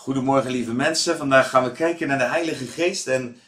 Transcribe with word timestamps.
Goedemorgen 0.00 0.50
lieve 0.50 0.74
mensen. 0.74 1.16
Vandaag 1.16 1.50
gaan 1.50 1.64
we 1.64 1.72
kijken 1.72 2.08
naar 2.08 2.18
de 2.18 2.24
Heilige 2.24 2.66
Geest 2.66 3.06
en 3.06 3.40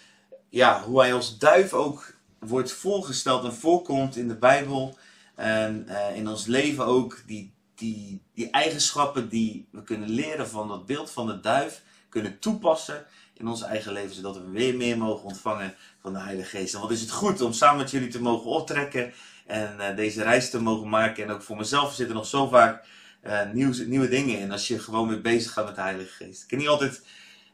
ja, 0.49 0.83
hoe 0.83 1.01
hij 1.01 1.15
als 1.15 1.39
duif 1.39 1.73
ook 1.73 2.15
wordt 2.39 2.73
voorgesteld 2.73 3.45
en 3.45 3.55
voorkomt 3.55 4.17
in 4.17 4.29
de 4.29 4.37
Bijbel. 4.37 4.99
En 5.35 5.89
eh, 5.89 6.17
in 6.17 6.29
ons 6.29 6.47
leven 6.47 6.85
ook 6.87 7.23
die, 7.27 7.55
die, 7.75 8.23
die 8.35 8.51
eigenschappen 8.51 9.29
die 9.29 9.69
we 9.71 9.83
kunnen 9.83 10.09
leren 10.09 10.49
van 10.49 10.69
dat 10.69 10.87
beeld 10.87 11.11
van 11.11 11.27
de 11.27 11.41
duif 11.41 11.83
kunnen 12.09 12.39
toepassen 12.39 13.07
in 13.35 13.49
ons 13.49 13.63
eigen 13.63 13.93
leven, 13.93 14.15
zodat 14.15 14.37
we 14.37 14.51
weer 14.51 14.77
meer 14.77 14.99
mogen 14.99 15.25
ontvangen 15.25 15.75
van 16.01 16.13
de 16.13 16.21
Heilige 16.21 16.57
Geest. 16.57 16.75
En 16.75 16.81
wat 16.81 16.91
is 16.91 17.01
het 17.01 17.11
goed 17.11 17.41
om 17.41 17.53
samen 17.53 17.79
met 17.79 17.91
jullie 17.91 18.09
te 18.09 18.23
mogen 18.23 18.51
optrekken 18.51 19.13
en 19.47 19.81
eh, 19.81 19.97
deze 19.97 20.23
reis 20.23 20.51
te 20.51 20.61
mogen 20.61 20.89
maken. 20.89 21.25
En 21.25 21.31
ook 21.31 21.43
voor 21.43 21.57
mezelf 21.57 21.95
zitten 21.95 22.17
nog 22.17 22.27
zo 22.27 22.49
vaak 22.49 22.85
uh, 23.27 23.41
nieuwe, 23.53 23.85
nieuwe 23.85 24.09
dingen 24.09 24.39
in 24.39 24.53
als 24.53 24.69
je 24.69 24.79
gewoon 24.79 25.09
weer 25.09 25.21
bezig 25.21 25.53
gaat 25.53 25.65
met 25.65 25.75
de 25.75 25.81
Heilige 25.81 26.25
Geest. 26.25 26.43
Ik 26.43 26.49
kan 26.49 26.59
niet 26.59 26.69
altijd 26.69 27.03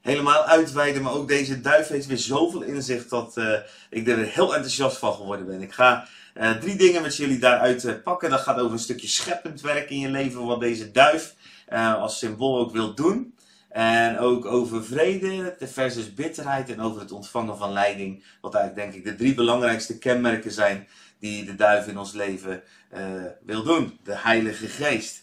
helemaal 0.01 0.45
uitweiden, 0.45 1.03
maar 1.03 1.13
ook 1.13 1.29
deze 1.29 1.61
duif 1.61 1.89
heeft 1.89 2.07
weer 2.07 2.19
zoveel 2.19 2.63
inzicht 2.63 3.11
dat 3.11 3.37
uh, 3.37 3.59
ik 3.91 4.09
er 4.09 4.19
heel 4.19 4.55
enthousiast 4.55 4.97
van 4.97 5.15
geworden 5.15 5.47
ben. 5.47 5.63
Ik 5.63 5.73
ga 5.73 6.09
uh, 6.35 6.51
drie 6.51 6.77
dingen 6.77 7.03
met 7.03 7.17
jullie 7.17 7.39
daaruit 7.39 8.03
pakken. 8.03 8.31
Dat 8.31 8.41
gaat 8.41 8.59
over 8.59 8.73
een 8.73 8.79
stukje 8.79 9.09
scheppend 9.09 9.61
werk 9.61 9.91
in 9.91 9.99
je 9.99 10.09
leven, 10.09 10.47
wat 10.47 10.61
deze 10.61 10.91
duif 10.91 11.35
als 11.99 12.19
symbool 12.19 12.59
ook 12.59 12.73
wil 12.73 12.95
doen. 12.95 13.35
En 13.69 14.19
ook 14.19 14.45
over 14.45 14.85
vrede 14.85 15.57
versus 15.61 16.15
bitterheid 16.15 16.71
en 16.71 16.81
over 16.81 17.01
het 17.01 17.13
ontvangen 17.13 17.57
van 17.57 17.73
leiding. 17.73 18.25
Wat 18.41 18.55
eigenlijk 18.55 18.93
denk 18.93 19.05
ik 19.05 19.11
de 19.11 19.19
drie 19.19 19.35
belangrijkste 19.35 19.99
kenmerken 19.99 20.53
zijn 20.53 20.89
die 21.19 21.45
de 21.45 21.55
duif 21.55 21.87
in 21.87 21.99
ons 21.99 22.13
leven 22.13 22.63
wil 23.43 23.63
doen. 23.63 23.99
De 24.05 24.17
Heilige 24.17 24.67
Geest. 24.67 25.23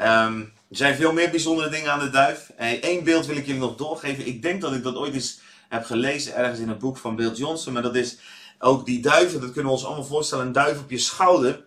Um, 0.00 0.52
er 0.70 0.76
zijn 0.76 0.94
veel 0.94 1.12
meer 1.12 1.30
bijzondere 1.30 1.68
dingen 1.70 1.92
aan 1.92 1.98
de 1.98 2.10
duif. 2.10 2.50
Eén 2.58 3.04
beeld 3.04 3.26
wil 3.26 3.36
ik 3.36 3.46
jullie 3.46 3.60
nog 3.60 3.76
doorgeven. 3.76 4.26
Ik 4.26 4.42
denk 4.42 4.60
dat 4.60 4.72
ik 4.72 4.82
dat 4.82 4.96
ooit 4.96 5.14
eens 5.14 5.40
heb 5.68 5.84
gelezen 5.84 6.34
ergens 6.34 6.58
in 6.58 6.68
een 6.68 6.78
boek 6.78 6.96
van 6.96 7.16
Bill 7.16 7.32
Johnson. 7.32 7.72
Maar 7.72 7.82
dat 7.82 7.94
is 7.94 8.18
ook 8.58 8.86
die 8.86 9.00
duiven, 9.00 9.40
dat 9.40 9.52
kunnen 9.52 9.70
we 9.70 9.76
ons 9.76 9.86
allemaal 9.86 10.04
voorstellen, 10.04 10.46
een 10.46 10.52
duif 10.52 10.78
op 10.78 10.90
je 10.90 10.98
schouder. 10.98 11.64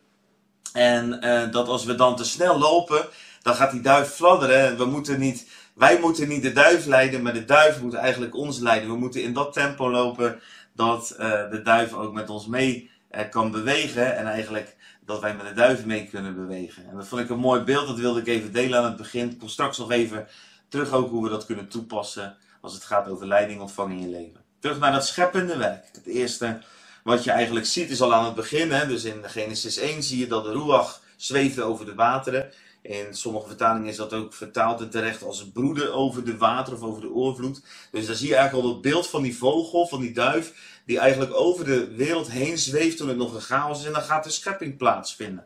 En 0.73 1.19
uh, 1.25 1.51
dat 1.51 1.67
als 1.67 1.85
we 1.85 1.95
dan 1.95 2.15
te 2.15 2.23
snel 2.23 2.59
lopen, 2.59 3.07
dan 3.41 3.55
gaat 3.55 3.71
die 3.71 3.81
duif 3.81 4.09
fladderen. 4.09 4.77
We 4.77 4.85
moeten 4.85 5.19
niet, 5.19 5.47
wij 5.73 5.99
moeten 5.99 6.27
niet 6.27 6.41
de 6.41 6.53
duif 6.53 6.85
leiden, 6.85 7.21
maar 7.21 7.33
de 7.33 7.45
duif 7.45 7.81
moet 7.81 7.93
eigenlijk 7.93 8.35
ons 8.35 8.59
leiden. 8.59 8.89
We 8.89 8.97
moeten 8.97 9.23
in 9.23 9.33
dat 9.33 9.53
tempo 9.53 9.91
lopen 9.91 10.39
dat 10.73 11.15
uh, 11.19 11.49
de 11.49 11.61
duif 11.63 11.93
ook 11.93 12.13
met 12.13 12.29
ons 12.29 12.47
mee 12.47 12.89
kan 13.29 13.51
bewegen. 13.51 14.17
En 14.17 14.25
eigenlijk 14.27 14.74
dat 15.05 15.21
wij 15.21 15.35
met 15.35 15.47
de 15.47 15.53
duiven 15.53 15.87
mee 15.87 16.07
kunnen 16.07 16.35
bewegen. 16.35 16.89
En 16.89 16.95
dat 16.95 17.07
vond 17.07 17.21
ik 17.21 17.29
een 17.29 17.37
mooi 17.37 17.61
beeld, 17.61 17.87
dat 17.87 17.97
wilde 17.97 18.19
ik 18.19 18.27
even 18.27 18.53
delen 18.53 18.79
aan 18.79 18.85
het 18.85 18.97
begin. 18.97 19.29
Ik 19.29 19.39
kom 19.39 19.49
straks 19.49 19.77
nog 19.77 19.91
even 19.91 20.27
terug 20.69 20.91
ook 20.91 21.09
hoe 21.09 21.23
we 21.23 21.29
dat 21.29 21.45
kunnen 21.45 21.67
toepassen 21.67 22.37
als 22.61 22.73
het 22.73 22.83
gaat 22.83 23.07
over 23.07 23.27
leiding 23.27 23.61
ontvangen 23.61 23.97
in 23.97 24.01
je 24.01 24.07
leven. 24.07 24.43
Terug 24.59 24.79
naar 24.79 24.91
dat 24.91 25.07
scheppende 25.07 25.57
werk. 25.57 25.85
Het 25.91 26.05
eerste 26.05 26.59
wat 27.03 27.23
je 27.23 27.31
eigenlijk 27.31 27.65
ziet 27.65 27.89
is 27.89 28.01
al 28.01 28.13
aan 28.13 28.25
het 28.25 28.35
begin. 28.35 28.71
Hè? 28.71 28.87
Dus 28.87 29.03
in 29.03 29.23
Genesis 29.23 29.77
1 29.77 30.03
zie 30.03 30.19
je 30.19 30.27
dat 30.27 30.43
de 30.43 30.51
ruach 30.51 31.01
zweefde 31.15 31.63
over 31.63 31.85
de 31.85 31.95
wateren. 31.95 32.51
In 32.87 33.15
sommige 33.15 33.47
vertalingen 33.47 33.87
is 33.87 33.95
dat 33.95 34.13
ook 34.13 34.33
vertaald 34.33 34.91
terecht 34.91 35.23
als 35.23 35.49
broeden 35.51 35.93
over 35.93 36.25
de 36.25 36.37
water 36.37 36.73
of 36.73 36.81
over 36.81 37.01
de 37.01 37.09
oorvloed. 37.09 37.61
Dus 37.91 38.05
daar 38.05 38.15
zie 38.15 38.27
je 38.27 38.35
eigenlijk 38.35 38.67
al 38.67 38.73
het 38.73 38.81
beeld 38.81 39.07
van 39.07 39.21
die 39.21 39.37
vogel, 39.37 39.87
van 39.87 40.01
die 40.01 40.11
duif, 40.11 40.53
die 40.85 40.99
eigenlijk 40.99 41.33
over 41.33 41.65
de 41.65 41.95
wereld 41.95 42.31
heen 42.31 42.57
zweeft 42.57 42.97
toen 42.97 43.07
het 43.07 43.17
nog 43.17 43.33
een 43.33 43.41
chaos 43.41 43.79
is. 43.79 43.85
En 43.85 43.93
dan 43.93 44.01
gaat 44.01 44.23
de 44.23 44.29
schepping 44.29 44.77
plaatsvinden. 44.77 45.45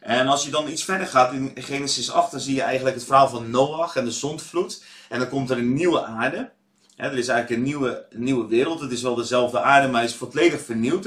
En 0.00 0.26
als 0.26 0.44
je 0.44 0.50
dan 0.50 0.68
iets 0.68 0.84
verder 0.84 1.06
gaat, 1.06 1.32
in 1.32 1.52
Genesis 1.54 2.10
8, 2.10 2.30
dan 2.30 2.40
zie 2.40 2.54
je 2.54 2.62
eigenlijk 2.62 2.96
het 2.96 3.04
verhaal 3.04 3.28
van 3.28 3.50
Noach 3.50 3.96
en 3.96 4.04
de 4.04 4.10
zondvloed. 4.10 4.84
En 5.08 5.18
dan 5.18 5.28
komt 5.28 5.50
er 5.50 5.58
een 5.58 5.74
nieuwe 5.74 6.04
aarde. 6.04 6.50
er 6.96 7.18
is 7.18 7.28
eigenlijk 7.28 7.50
een 7.50 7.66
nieuwe, 7.66 8.06
nieuwe 8.10 8.46
wereld. 8.46 8.80
Het 8.80 8.92
is 8.92 9.02
wel 9.02 9.14
dezelfde 9.14 9.60
aarde, 9.60 9.88
maar 9.88 10.04
is 10.04 10.14
volledig 10.14 10.60
vernieuwd. 10.60 11.04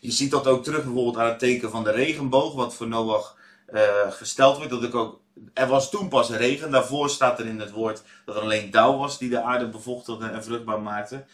Je 0.00 0.10
ziet 0.10 0.30
dat 0.30 0.46
ook 0.46 0.64
terug 0.64 0.84
bijvoorbeeld 0.84 1.16
aan 1.16 1.28
het 1.28 1.38
teken 1.38 1.70
van 1.70 1.84
de 1.84 1.90
regenboog, 1.90 2.54
wat 2.54 2.74
voor 2.74 2.88
Noach 2.88 3.36
uh, 3.72 3.82
gesteld 4.10 4.56
wordt. 4.56 4.70
Dat 4.70 4.82
ik 4.82 4.94
ook, 4.94 5.20
er 5.54 5.66
was 5.66 5.90
toen 5.90 6.08
pas 6.08 6.30
regen. 6.30 6.70
Daarvoor 6.70 7.10
staat 7.10 7.38
er 7.38 7.46
in 7.46 7.60
het 7.60 7.70
woord 7.70 8.02
dat 8.24 8.36
er 8.36 8.42
alleen 8.42 8.70
dauw 8.70 8.96
was 8.96 9.18
die 9.18 9.30
de 9.30 9.42
aarde 9.42 9.68
bevochtigde 9.68 10.28
en 10.28 10.44
vruchtbaar 10.44 10.80
maakte. 10.80 11.24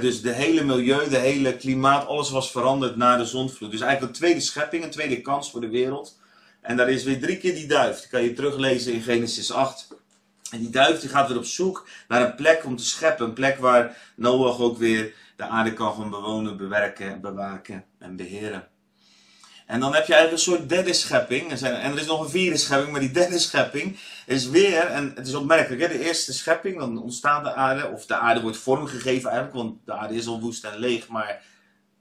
Dus 0.00 0.22
de 0.22 0.32
hele 0.32 0.64
milieu, 0.64 1.08
de 1.08 1.18
hele 1.18 1.56
klimaat, 1.56 2.06
alles 2.06 2.30
was 2.30 2.50
veranderd 2.50 2.96
na 2.96 3.16
de 3.16 3.24
zondvloed. 3.24 3.70
Dus 3.70 3.80
eigenlijk 3.80 4.12
een 4.12 4.18
tweede 4.18 4.40
schepping, 4.40 4.84
een 4.84 4.90
tweede 4.90 5.20
kans 5.20 5.50
voor 5.50 5.60
de 5.60 5.68
wereld. 5.68 6.18
En 6.60 6.76
daar 6.76 6.90
is 6.90 7.04
weer 7.04 7.20
drie 7.20 7.36
keer 7.36 7.54
die 7.54 7.66
duif. 7.66 8.08
Kan 8.08 8.22
je 8.22 8.32
teruglezen 8.32 8.92
in 8.92 9.02
Genesis 9.02 9.52
8. 9.52 9.88
En 10.50 10.58
die 10.58 10.70
duif 10.70 11.00
die 11.00 11.08
gaat 11.08 11.28
weer 11.28 11.36
op 11.36 11.44
zoek 11.44 11.88
naar 12.08 12.22
een 12.22 12.34
plek 12.34 12.64
om 12.64 12.76
te 12.76 12.84
scheppen. 12.84 13.26
Een 13.26 13.32
plek 13.32 13.58
waar 13.58 13.96
Noach 14.16 14.60
ook 14.60 14.78
weer 14.78 15.14
de 15.36 15.44
aarde 15.44 15.72
kan 15.72 15.94
gaan 15.94 16.10
bewonen, 16.10 16.56
bewerken, 16.56 17.20
bewaken 17.20 17.84
en 17.98 18.16
beheren. 18.16 18.68
En 19.66 19.80
dan 19.80 19.94
heb 19.94 20.06
je 20.06 20.14
eigenlijk 20.14 20.32
een 20.32 20.52
soort 20.52 20.68
derde 20.68 20.92
schepping. 20.92 21.52
En 21.52 21.92
er 21.92 21.98
is 21.98 22.06
nog 22.06 22.20
een 22.20 22.30
vierde 22.30 22.56
schepping, 22.56 22.92
maar 22.92 23.00
die 23.00 23.10
derde 23.10 23.38
schepping 23.38 23.98
is 24.26 24.48
weer, 24.48 24.86
en 24.86 25.12
het 25.14 25.26
is 25.26 25.34
opmerkelijk, 25.34 25.82
hè, 25.82 25.88
de 25.88 26.04
eerste 26.04 26.32
schepping, 26.32 26.78
dan 26.78 27.02
ontstaat 27.02 27.44
de 27.44 27.54
aarde, 27.54 27.88
of 27.88 28.06
de 28.06 28.14
aarde 28.14 28.40
wordt 28.40 28.56
vormgegeven 28.56 29.30
eigenlijk, 29.30 29.58
want 29.58 29.76
de 29.84 29.92
aarde 29.92 30.14
is 30.14 30.26
al 30.26 30.40
woest 30.40 30.64
en 30.64 30.78
leeg, 30.78 31.08
maar 31.08 31.42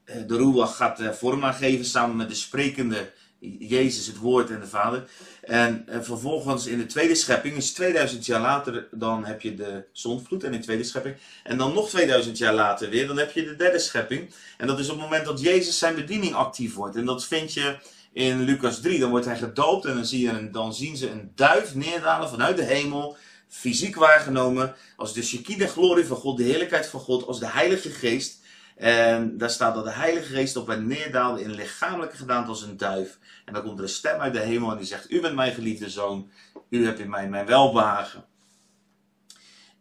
eh, 0.05 0.15
de 0.27 0.37
Ruach 0.37 0.75
gaat 0.75 0.99
eh, 0.99 1.09
vorm 1.09 1.45
aangeven 1.45 1.85
samen 1.85 2.15
met 2.15 2.29
de 2.29 2.35
sprekende 2.35 3.11
Jezus, 3.39 4.07
het 4.07 4.17
woord 4.17 4.49
en 4.49 4.59
de 4.59 4.67
Vader. 4.67 5.09
En, 5.41 5.83
en, 5.87 6.05
vervolgens 6.05 6.65
in 6.65 6.77
de 6.77 6.85
tweede 6.85 7.15
schepping, 7.15 7.55
dus 7.55 7.73
2000 7.73 8.25
jaar 8.25 8.41
later, 8.41 8.87
dan 8.91 9.25
heb 9.25 9.41
je 9.41 9.55
de 9.55 9.85
zondvloed 9.91 10.43
en 10.43 10.51
de 10.51 10.59
tweede 10.59 10.83
schepping. 10.83 11.15
En 11.43 11.57
dan 11.57 11.73
nog 11.73 11.89
2000 11.89 12.37
jaar 12.37 12.53
later 12.53 12.89
weer, 12.89 13.07
dan 13.07 13.17
heb 13.17 13.31
je 13.31 13.43
de 13.43 13.55
derde 13.55 13.79
schepping. 13.79 14.29
En 14.57 14.67
dat 14.67 14.79
is 14.79 14.89
op 14.89 14.95
het 14.95 15.03
moment 15.03 15.25
dat 15.25 15.41
Jezus 15.41 15.77
zijn 15.77 15.95
bediening 15.95 16.33
actief 16.33 16.75
wordt. 16.75 16.95
En 16.95 17.05
dat 17.05 17.25
vind 17.25 17.53
je 17.53 17.77
in 18.15 18.41
Lucas 18.41 18.81
3. 18.81 18.99
Dan 18.99 19.09
wordt 19.09 19.25
hij 19.25 19.37
gedoopt 19.37 19.85
en 19.85 20.05
dan, 20.11 20.51
dan 20.51 20.73
zien 20.73 20.97
ze 20.97 21.09
een 21.09 21.31
duif 21.35 21.75
neerdalen 21.75 22.29
vanuit 22.29 22.57
de 22.57 22.63
hemel. 22.63 23.17
Fysiek 23.47 23.95
waargenomen 23.95 24.75
als 24.95 25.13
de 25.13 25.23
Shekinah 25.23 25.69
glorie 25.69 26.05
van 26.05 26.17
God, 26.17 26.37
de 26.37 26.43
heerlijkheid 26.43 26.87
van 26.87 26.99
God, 26.99 27.27
als 27.27 27.39
de 27.39 27.47
Heilige 27.47 27.89
Geest. 27.89 28.43
En 28.75 29.37
daar 29.37 29.49
staat 29.49 29.75
dat 29.75 29.83
de 29.83 29.91
Heilige 29.91 30.33
Geest 30.33 30.55
op 30.55 30.67
hen 30.67 30.87
neerdaalde 30.87 31.41
in 31.41 31.51
lichamelijke 31.51 32.15
gedaante 32.15 32.49
als 32.49 32.61
een 32.61 32.77
duif. 32.77 33.19
En 33.45 33.53
dan 33.53 33.63
komt 33.63 33.77
er 33.77 33.83
een 33.83 33.89
stem 33.89 34.19
uit 34.19 34.33
de 34.33 34.39
hemel 34.39 34.71
en 34.71 34.77
die 34.77 34.85
zegt: 34.85 35.11
U 35.11 35.21
bent 35.21 35.35
mijn 35.35 35.53
geliefde 35.53 35.89
zoon, 35.89 36.29
u 36.69 36.85
hebt 36.85 36.99
in 36.99 37.09
mij 37.09 37.29
mijn 37.29 37.45
welbehagen. 37.45 38.25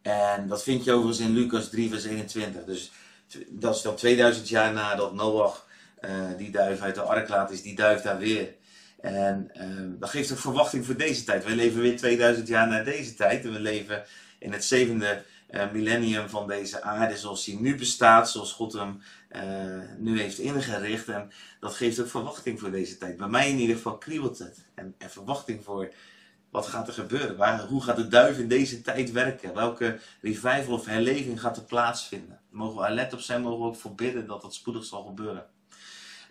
En 0.03 0.49
dat 0.49 0.63
vind 0.63 0.85
je 0.85 0.93
overigens 0.93 1.27
in 1.27 1.35
Lucas 1.35 1.69
3, 1.69 1.89
vers 1.89 2.05
21. 2.05 2.65
Dus 2.65 2.93
dat 3.49 3.77
is 3.77 3.83
dan 3.83 3.95
2000 3.95 4.49
jaar 4.49 4.73
nadat 4.73 5.15
Noach 5.15 5.67
uh, 6.01 6.11
die 6.37 6.51
duif 6.51 6.81
uit 6.81 6.95
de 6.95 7.01
ark 7.01 7.29
laat, 7.29 7.51
is 7.51 7.63
die 7.63 7.75
duif 7.75 8.01
daar 8.01 8.19
weer. 8.19 8.55
En 9.01 9.51
uh, 9.57 10.01
dat 10.01 10.11
geeft 10.11 10.31
een 10.31 10.37
verwachting 10.37 10.87
voor 10.87 10.97
deze 10.97 11.25
tijd. 11.25 11.45
We 11.45 11.55
leven 11.55 11.81
weer 11.81 11.97
2000 11.97 12.49
jaar 12.49 12.69
na 12.69 12.83
deze 12.83 13.15
tijd. 13.15 13.45
En 13.45 13.53
we 13.53 13.61
leven 13.61 14.05
in 14.39 14.53
het 14.53 14.65
zevende 14.65 15.23
millennium 15.73 16.29
van 16.29 16.47
deze 16.47 16.83
aarde 16.83 17.17
zoals 17.17 17.45
die 17.45 17.61
nu 17.61 17.77
bestaat, 17.77 18.31
zoals 18.31 18.53
God 18.53 18.73
hem 18.73 19.03
uh, 19.31 19.43
nu 19.99 20.21
heeft 20.21 20.39
ingericht. 20.39 21.09
En 21.09 21.31
dat 21.61 21.75
geeft 21.75 22.01
ook 22.01 22.09
verwachting 22.09 22.61
voor 22.61 22.71
deze 22.71 22.99
tijd. 22.99 23.17
Bij 23.17 23.29
mij 23.29 23.51
in 23.51 23.59
ieder 23.59 23.77
geval 23.77 23.99
kriebelt 23.99 24.39
het. 24.39 24.59
En, 24.75 24.95
en 24.99 25.11
verwachting 25.11 25.65
voor 25.65 25.93
wat 26.51 26.67
gaat 26.67 26.89
er 26.89 26.95
gebeuren? 26.95 27.37
Waar, 27.37 27.61
hoe 27.61 27.83
gaat 27.83 27.97
de 27.97 28.09
duif 28.09 28.39
in 28.39 28.49
deze 28.49 28.81
tijd 28.83 29.13
werken? 29.13 29.55
Welke 29.55 29.99
revival 30.21 30.75
of 30.75 30.87
herleving 30.87 31.41
gaat 31.41 31.57
er 31.57 31.63
plaatsvinden? 31.63 32.41
Mogen 32.51 32.77
we 32.77 32.87
alert 32.87 33.13
op 33.13 33.21
zijn, 33.21 33.43
mogen 33.43 33.61
we 33.61 33.67
ook 33.67 33.77
voorbidden 33.77 34.27
dat 34.27 34.43
dat 34.43 34.55
spoedig 34.55 34.85
zal 34.85 35.05
gebeuren. 35.05 35.47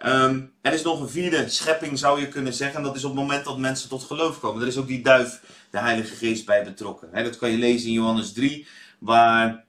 Um, 0.06 0.54
er 0.62 0.74
is 0.74 0.82
nog 0.82 1.00
een 1.00 1.10
vierde 1.10 1.50
schepping, 1.50 2.00
zou 2.00 2.20
je 2.20 2.28
kunnen 2.28 2.54
zeggen. 2.54 2.78
En 2.78 2.84
dat 2.84 2.96
is 2.96 3.04
op 3.04 3.12
het 3.12 3.20
moment 3.20 3.46
dat 3.46 3.58
mensen 3.58 3.90
tot 3.90 4.04
geloof 4.04 4.40
komen. 4.40 4.62
Er 4.62 4.68
is 4.68 4.78
ook 4.78 4.88
die 4.88 5.04
duif, 5.04 5.42
de 5.70 5.80
Heilige 5.80 6.16
Geest, 6.16 6.46
bij 6.46 6.64
betrokken. 6.64 7.24
Dat 7.24 7.38
kan 7.38 7.52
je 7.52 7.58
lezen 7.58 7.88
in 7.88 7.94
Johannes 7.94 8.34
3 8.34 8.68
waar 9.04 9.66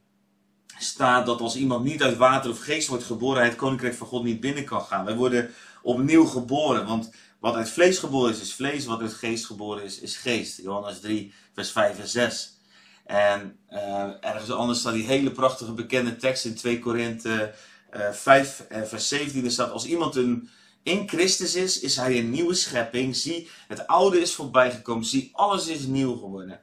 staat 0.78 1.26
dat 1.26 1.40
als 1.40 1.56
iemand 1.56 1.84
niet 1.84 2.02
uit 2.02 2.16
water 2.16 2.50
of 2.50 2.58
geest 2.58 2.88
wordt 2.88 3.04
geboren, 3.04 3.38
hij 3.38 3.48
het 3.48 3.56
koninkrijk 3.56 3.94
van 3.94 4.06
God 4.06 4.24
niet 4.24 4.40
binnen 4.40 4.64
kan 4.64 4.80
gaan. 4.80 5.04
Wij 5.04 5.14
worden 5.14 5.50
opnieuw 5.82 6.24
geboren, 6.24 6.86
want 6.86 7.10
wat 7.40 7.54
uit 7.54 7.70
vlees 7.70 7.98
geboren 7.98 8.32
is, 8.32 8.40
is 8.40 8.54
vlees, 8.54 8.84
wat 8.84 9.00
uit 9.00 9.12
geest 9.12 9.46
geboren 9.46 9.84
is, 9.84 10.00
is 10.00 10.16
geest. 10.16 10.62
Johannes 10.62 11.00
3, 11.00 11.32
vers 11.52 11.70
5 11.70 11.98
en 11.98 12.08
6. 12.08 12.58
En 13.04 13.58
uh, 13.70 14.10
ergens 14.20 14.50
anders 14.50 14.78
staat 14.78 14.92
die 14.92 15.06
hele 15.06 15.30
prachtige 15.30 15.72
bekende 15.72 16.16
tekst 16.16 16.44
in 16.44 16.54
2 16.54 16.78
Korinthe 16.78 17.54
uh, 17.96 18.10
5, 18.10 18.66
uh, 18.72 18.82
vers 18.82 19.08
17. 19.08 19.44
Er 19.44 19.50
staat, 19.50 19.70
als 19.70 19.86
iemand 19.86 20.16
een, 20.16 20.48
in 20.82 21.08
Christus 21.08 21.54
is, 21.54 21.80
is 21.80 21.96
hij 21.96 22.18
een 22.18 22.30
nieuwe 22.30 22.54
schepping. 22.54 23.16
Zie, 23.16 23.48
het 23.68 23.86
oude 23.86 24.20
is 24.20 24.34
voorbijgekomen. 24.34 25.04
Zie, 25.04 25.30
alles 25.32 25.66
is 25.66 25.86
nieuw 25.86 26.16
geworden. 26.16 26.60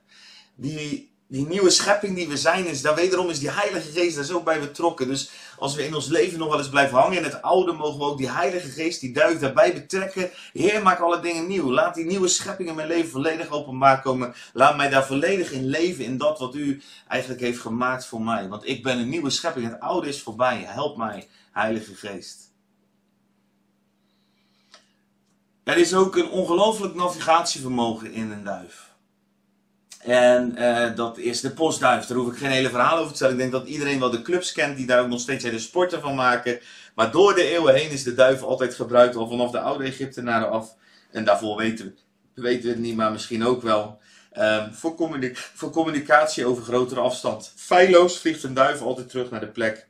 Die 0.56 1.11
die 1.32 1.48
nieuwe 1.48 1.70
schepping 1.70 2.16
die 2.16 2.28
we 2.28 2.38
zijn, 2.38 2.66
is 2.66 2.82
daar 2.82 2.96
wederom 2.96 3.30
is 3.30 3.40
die 3.40 3.52
Heilige 3.52 3.92
Geest 3.92 4.16
daar 4.16 4.24
zo 4.24 4.42
bij 4.42 4.60
betrokken. 4.60 5.08
Dus 5.08 5.32
als 5.58 5.76
we 5.76 5.86
in 5.86 5.96
ons 5.96 6.08
leven 6.08 6.40
nog 6.40 6.50
wel 6.50 6.58
eens 6.58 6.70
blijven 6.70 6.98
hangen 6.98 7.18
in 7.18 7.24
het 7.24 7.42
oude, 7.42 7.72
mogen 7.72 8.00
we 8.00 8.06
ook 8.06 8.18
die 8.18 8.32
Heilige 8.32 8.70
Geest, 8.70 9.00
die 9.00 9.14
duif 9.14 9.40
daarbij 9.40 9.74
betrekken. 9.74 10.30
Heer, 10.54 10.82
maak 10.82 11.00
alle 11.00 11.20
dingen 11.20 11.48
nieuw. 11.48 11.72
Laat 11.72 11.96
die 11.96 12.06
nieuwe 12.06 12.28
schepping 12.28 12.70
in 12.70 12.76
mijn 12.76 12.88
leven 12.88 13.10
volledig 13.10 13.50
openbaar 13.50 14.02
komen. 14.02 14.34
Laat 14.54 14.78
mij 14.78 14.90
daar 14.90 15.06
volledig 15.06 15.52
in 15.52 15.66
leven, 15.66 16.06
in 16.06 16.18
dat 16.18 16.40
wat 16.40 16.56
u 16.56 16.82
eigenlijk 17.08 17.42
heeft 17.42 17.60
gemaakt 17.60 18.06
voor 18.06 18.22
mij. 18.22 18.48
Want 18.48 18.68
ik 18.68 18.84
ben 18.84 18.98
een 18.98 19.10
nieuwe 19.10 19.30
schepping. 19.30 19.66
Het 19.70 19.80
oude 19.80 20.08
is 20.08 20.22
voorbij. 20.22 20.64
Help 20.68 20.98
mij, 20.98 21.28
Heilige 21.52 21.96
Geest. 21.96 22.54
Er 25.64 25.78
is 25.78 25.94
ook 25.94 26.16
een 26.16 26.30
ongelooflijk 26.30 26.96
navigatievermogen 26.96 28.12
in 28.12 28.32
een 28.32 28.44
duif. 28.44 28.91
En 30.04 30.56
uh, 30.58 30.96
dat 30.96 31.18
is 31.18 31.42
de 31.42 31.52
postduif. 31.52 32.06
Daar 32.06 32.18
hoef 32.18 32.32
ik 32.32 32.38
geen 32.38 32.52
hele 32.52 32.70
verhaal 32.70 32.98
over 32.98 33.10
te 33.10 33.16
stellen. 33.16 33.34
Ik 33.34 33.40
denk 33.40 33.52
dat 33.52 33.68
iedereen 33.68 34.00
wel 34.00 34.10
de 34.10 34.22
clubs 34.22 34.52
kent 34.52 34.78
die 34.78 34.86
daar 34.86 35.02
ook 35.02 35.08
nog 35.08 35.20
steeds 35.20 35.44
hele 35.44 35.60
sporten 35.60 36.02
van 36.02 36.16
maken. 36.16 36.60
Maar 36.96 37.12
door 37.12 37.34
de 37.34 37.44
eeuwen 37.44 37.76
heen 37.76 37.90
is 37.90 38.04
de 38.04 38.14
duif 38.14 38.42
altijd 38.42 38.76
gebruikt, 38.76 39.16
al 39.16 39.30
vanaf 39.30 39.52
de 39.52 39.60
oude 39.60 39.84
Egyptenaren 39.84 40.50
af. 40.50 40.76
En 41.12 41.24
daarvoor 41.24 41.58
weten 41.58 41.96
we, 42.34 42.42
weten 42.42 42.64
we 42.64 42.70
het 42.70 42.80
niet, 42.80 42.96
maar 42.96 43.12
misschien 43.12 43.46
ook 43.46 43.62
wel. 43.62 44.00
Um, 44.38 44.74
voor, 44.74 44.96
communic 44.96 45.38
voor, 45.38 45.72
communicatie 45.72 46.46
over 46.46 46.64
grotere 46.64 47.00
afstand. 47.00 47.54
Feilloos 47.56 48.20
vliegt 48.20 48.44
een 48.44 48.54
duif 48.54 48.82
altijd 48.82 49.10
terug 49.10 49.30
naar 49.30 49.40
de 49.40 49.48
plek 49.48 49.88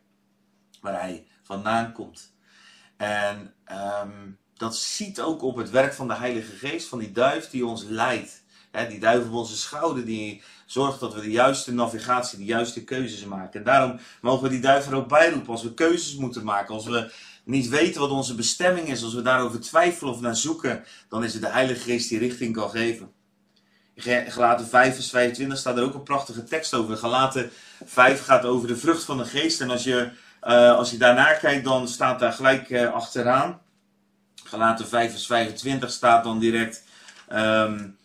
waar 0.82 1.02
hij 1.02 1.28
vandaan 1.44 1.92
komt. 1.92 2.34
En 2.98 3.54
um, 4.04 4.38
dat 4.54 4.76
ziet 4.76 5.22
ook 5.22 5.42
op 5.42 5.56
het 5.56 5.70
werk 5.70 5.94
van 5.94 6.08
de 6.08 6.16
Heilige 6.16 6.56
Geest, 6.56 6.88
van 6.88 7.00
die 7.00 7.12
duif 7.12 7.50
die 7.50 7.66
ons 7.66 7.84
leidt. 7.84 8.41
Die 8.72 9.00
duif 9.00 9.26
op 9.26 9.34
onze 9.34 9.58
schouder 9.58 10.06
die 10.06 10.42
zorgt 10.66 11.00
dat 11.00 11.14
we 11.14 11.22
de 11.22 11.32
juiste 11.32 11.74
navigatie, 11.74 12.38
de 12.38 12.46
juiste 12.46 12.84
keuzes 12.84 13.26
maken. 13.26 13.60
En 13.60 13.66
daarom 13.66 14.00
mogen 14.22 14.44
we 14.44 14.50
die 14.50 14.60
duif 14.60 14.88
er 14.88 14.96
ook 14.96 15.08
bij 15.08 15.30
roepen 15.32 15.52
als 15.52 15.64
we 15.64 15.74
keuzes 15.74 16.16
moeten 16.16 16.44
maken. 16.44 16.74
Als 16.74 16.86
we 16.86 17.12
niet 17.44 17.70
weten 17.70 18.02
wat 18.02 18.10
onze 18.10 18.36
bestemming 18.36 18.88
is, 18.88 19.04
als 19.04 19.14
we 19.14 19.22
daarover 19.22 19.60
twijfelen 19.60 20.14
of 20.14 20.22
naar 20.22 20.36
zoeken, 20.36 20.84
dan 21.10 21.24
is 21.24 21.34
het 21.34 21.42
de 21.42 21.50
Heilige 21.50 21.80
Geest 21.80 22.10
die 22.10 22.20
richting 22.20 22.56
kan 22.56 22.70
geven. 22.70 23.12
In 23.94 24.32
Galaten 24.32 24.68
5 24.68 24.94
vers 24.94 25.10
25 25.10 25.58
staat 25.58 25.78
er 25.78 25.84
ook 25.84 25.94
een 25.94 26.04
prachtige 26.04 26.44
tekst 26.44 26.74
over. 26.74 26.98
Galaten 26.98 27.52
5 27.86 28.24
gaat 28.24 28.46
over 28.46 28.68
de 28.68 28.78
vrucht 28.78 29.04
van 29.04 29.18
de 29.18 29.26
geest. 29.26 29.62
En 29.62 29.70
als 29.70 29.84
je, 29.84 30.12
uh, 30.44 30.78
als 30.78 30.92
je 30.92 30.98
daarnaar 30.98 31.38
kijkt, 31.38 31.64
dan 31.64 31.88
staat 31.88 32.20
daar 32.20 32.34
gelijk 32.34 32.70
uh, 32.70 32.94
achteraan. 32.94 33.62
Galaten 34.44 34.88
5 34.88 35.12
vers 35.12 35.26
25 35.26 35.92
staat 35.92 36.24
dan 36.24 36.40
direct. 36.40 36.84
Um, 37.34 37.98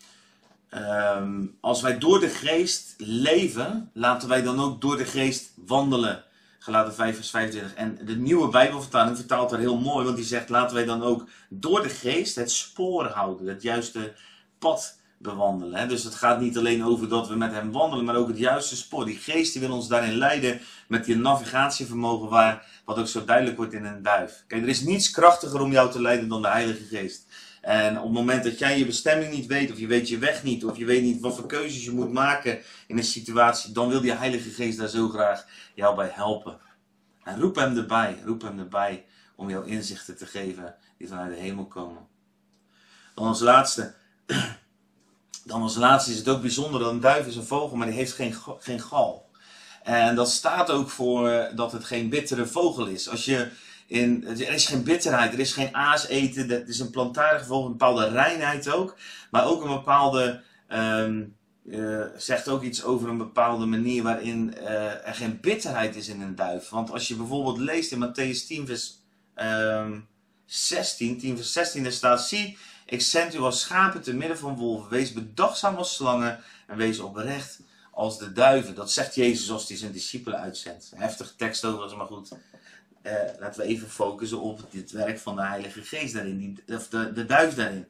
um, 0.71 1.57
als 1.61 1.83
wij 1.83 1.99
door 1.99 2.21
de 2.21 2.29
geest 2.29 2.95
leven, 2.99 3.91
laten 3.93 4.29
wij 4.29 4.43
dan 4.43 4.61
ook 4.61 4.81
door 4.81 4.97
de 4.97 5.05
geest 5.05 5.53
wandelen. 5.67 6.25
Galaten 6.59 6.95
5 6.95 7.15
vers 7.15 7.31
25. 7.31 7.75
En 7.75 7.99
de 8.05 8.17
nieuwe 8.17 8.49
Bijbelvertaling 8.49 9.17
vertaalt 9.17 9.53
er 9.53 9.59
heel 9.59 9.79
mooi, 9.79 10.05
want 10.05 10.17
die 10.17 10.25
zegt: 10.25 10.49
laten 10.49 10.77
wij 10.77 10.85
dan 10.85 11.03
ook 11.03 11.29
door 11.49 11.83
de 11.83 11.89
geest 11.89 12.35
het 12.35 12.51
spoor 12.51 13.07
houden, 13.07 13.47
het 13.47 13.63
juiste 13.63 14.15
pad 14.59 14.99
bewandelen. 15.19 15.89
Dus 15.89 16.05
het 16.05 16.15
gaat 16.15 16.41
niet 16.41 16.59
alleen 16.59 16.85
over 16.85 17.09
dat 17.09 17.29
we 17.29 17.35
met 17.35 17.53
hem 17.53 17.73
wandelen, 17.73 18.05
maar 18.05 18.17
ook 18.17 18.29
het 18.29 18.39
juiste 18.39 18.77
spoor. 18.77 19.05
Die 19.05 19.17
geest 19.17 19.53
die 19.53 19.63
wil 19.63 19.73
ons 19.73 19.89
daarin 19.89 20.17
leiden 20.17 20.61
met 20.89 21.05
die 21.05 21.17
navigatievermogen 21.17 22.29
waar, 22.29 22.67
wat 22.85 22.99
ook 22.99 23.07
zo 23.07 23.25
duidelijk 23.25 23.57
wordt 23.57 23.73
in 23.73 23.85
een 23.85 24.03
duif. 24.03 24.45
Kijk, 24.47 24.63
er 24.63 24.69
is 24.69 24.81
niets 24.81 25.11
krachtiger 25.11 25.61
om 25.61 25.73
jou 25.73 25.91
te 25.91 26.01
leiden 26.01 26.29
dan 26.29 26.43
de 26.43 26.49
Heilige 26.49 26.85
Geest. 26.85 27.27
En 27.67 27.97
op 27.97 28.03
het 28.05 28.13
moment 28.13 28.45
dat 28.45 28.59
jij 28.59 28.79
je 28.79 28.87
bestemming 28.87 29.33
niet 29.33 29.47
weet, 29.47 29.71
of 29.71 29.79
je 29.79 29.87
weet 29.87 30.09
je 30.09 30.19
weg 30.19 30.43
niet, 30.43 30.65
of 30.65 30.77
je 30.77 30.85
weet 30.85 31.03
niet 31.03 31.21
wat 31.21 31.37
voor 31.37 31.47
keuzes 31.47 31.85
je 31.85 31.91
moet 31.91 32.13
maken 32.13 32.59
in 32.87 32.99
een 32.99 33.05
situatie, 33.05 33.73
dan 33.73 33.89
wil 33.89 34.01
die 34.01 34.13
Heilige 34.13 34.51
Geest 34.51 34.79
daar 34.79 34.89
zo 34.89 35.09
graag 35.09 35.47
jou 35.75 35.97
bij 35.97 36.11
helpen. 36.13 36.59
En 37.23 37.41
roep 37.41 37.57
hem 37.57 37.77
erbij, 37.77 38.19
roep 38.25 38.43
hem 38.43 38.59
erbij 38.59 39.05
om 39.37 39.51
jou 39.51 39.67
inzichten 39.67 40.17
te 40.17 40.27
geven 40.27 40.75
die 40.99 41.09
vanuit 41.09 41.35
de 41.35 41.41
hemel 41.41 41.67
komen. 41.67 42.07
Dan 43.15 43.27
als 43.27 43.41
laatste, 43.41 43.95
dan 45.45 45.63
als 45.63 45.77
laatste 45.77 46.11
is 46.11 46.19
het 46.19 46.29
ook 46.29 46.41
bijzonder 46.41 46.81
dat 46.81 46.91
een 46.91 47.01
duif 47.01 47.27
is 47.27 47.37
een 47.37 47.45
vogel, 47.45 47.77
maar 47.77 47.87
die 47.87 47.97
heeft 47.97 48.13
geen, 48.13 48.35
geen 48.59 48.81
gal. 48.81 49.31
En 49.83 50.15
dat 50.15 50.31
staat 50.31 50.71
ook 50.71 50.91
voor 50.91 51.51
dat 51.55 51.73
het 51.73 51.85
geen 51.85 52.09
bittere 52.09 52.47
vogel 52.47 52.87
is. 52.87 53.09
Als 53.09 53.25
je 53.25 53.51
in, 53.87 54.27
er 54.27 54.53
is 54.53 54.67
geen 54.67 54.83
bitterheid, 54.83 55.33
er 55.33 55.39
is 55.39 55.53
geen 55.53 55.75
aas 55.75 56.07
eten. 56.07 56.49
Het 56.49 56.69
is 56.69 56.79
een 56.79 56.91
plantaardige 56.91 57.45
vogel, 57.45 57.65
een 57.65 57.71
bepaalde 57.71 58.09
reinheid 58.09 58.71
ook. 58.71 58.97
Maar 59.31 59.47
ook 59.47 59.63
een 59.63 59.75
bepaalde, 59.75 60.43
um, 60.73 61.37
uh, 61.65 62.05
zegt 62.17 62.49
ook 62.49 62.63
iets 62.63 62.85
over 62.85 63.09
een 63.09 63.19
bepaalde 63.19 63.67
manier 63.67 64.03
waarin 64.03 64.55
uh, 64.57 65.07
er 65.07 65.15
geen 65.15 65.41
bitterheid 65.41 65.97
is 65.97 66.09
in 66.09 66.21
een 66.21 66.35
duif. 66.35 66.69
Want 66.69 66.91
als 66.91 67.09
je 67.09 67.17
bijvoorbeeld 67.17 67.59
leest 67.59 67.93
in 67.93 68.09
Matthäus 68.09 68.47
10 68.47 68.67
vers 68.67 69.01
um, 69.37 70.07
16, 70.45 71.19
10 71.19 71.37
vers 71.37 71.53
16, 71.53 71.83
daar 71.83 71.93
staat, 71.93 72.29
zie, 72.29 72.59
ik 72.87 73.01
zend 73.01 73.35
u 73.35 73.39
als 73.39 73.61
schapen 73.61 74.03
te 74.03 74.15
midden 74.15 74.39
van 74.39 74.57
wolven. 74.57 74.91
Wees 74.91 75.13
bedachtzaam 75.13 75.77
als 75.77 75.95
slangen 75.95 76.41
en 76.67 76.77
wees 76.77 76.99
oprecht 76.99 77.61
als 77.91 78.19
de 78.19 78.33
duiven. 78.33 78.75
Dat 78.75 78.93
zegt 78.93 79.15
Jezus 79.15 79.51
als 79.51 79.69
hij 79.69 79.77
zijn 79.77 79.93
discipelen 79.93 80.39
uitzendt. 80.39 80.93
Heftige 80.95 81.37
tekst 81.37 81.65
overigens, 81.65 81.97
maar 81.97 82.07
goed. 82.07 82.29
Uh, 83.07 83.13
laten 83.39 83.61
we 83.61 83.67
even 83.67 83.91
focussen 83.91 84.41
op 84.41 84.61
het 84.71 84.91
werk 84.91 85.19
van 85.19 85.37
de 85.37 85.43
Heilige 85.43 85.83
Geest 85.83 86.15
daarin. 86.15 86.59
Of 86.69 86.89
de, 86.89 87.13
de 87.13 87.27
duif 87.27 87.55
daarin. 87.55 87.87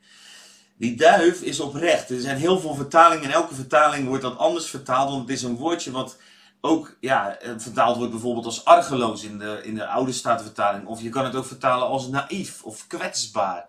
Die 0.79 0.97
duif 0.97 1.41
is 1.41 1.61
oprecht. 1.61 2.11
Er 2.11 2.21
zijn 2.21 2.37
heel 2.37 2.59
veel 2.61 2.75
vertalingen. 2.75 3.25
In 3.25 3.31
elke 3.31 3.55
vertaling 3.55 4.09
wordt 4.09 4.23
dat 4.23 4.39
anders 4.39 4.67
vertaald. 4.67 5.11
Want 5.11 5.23
het 5.23 5.31
is 5.31 5.43
een 5.43 5.57
woordje 5.57 5.91
wat 5.91 6.17
ook 6.61 6.97
ja, 7.01 7.39
eh, 7.39 7.53
vertaald 7.57 7.97
wordt 7.97 8.13
bijvoorbeeld 8.13 8.45
als 8.45 8.65
argeloos 8.65 9.25
in 9.25 9.39
de, 9.39 9.61
in 9.63 9.75
de 9.75 9.87
oude 9.87 10.13
statenvertaling. 10.13 10.87
Of 10.87 11.03
je 11.03 11.09
kan 11.09 11.25
het 11.25 11.35
ook 11.35 11.47
vertalen 11.47 11.87
als 11.87 12.09
naïef 12.09 12.63
of 12.63 12.87
kwetsbaar. 12.87 13.69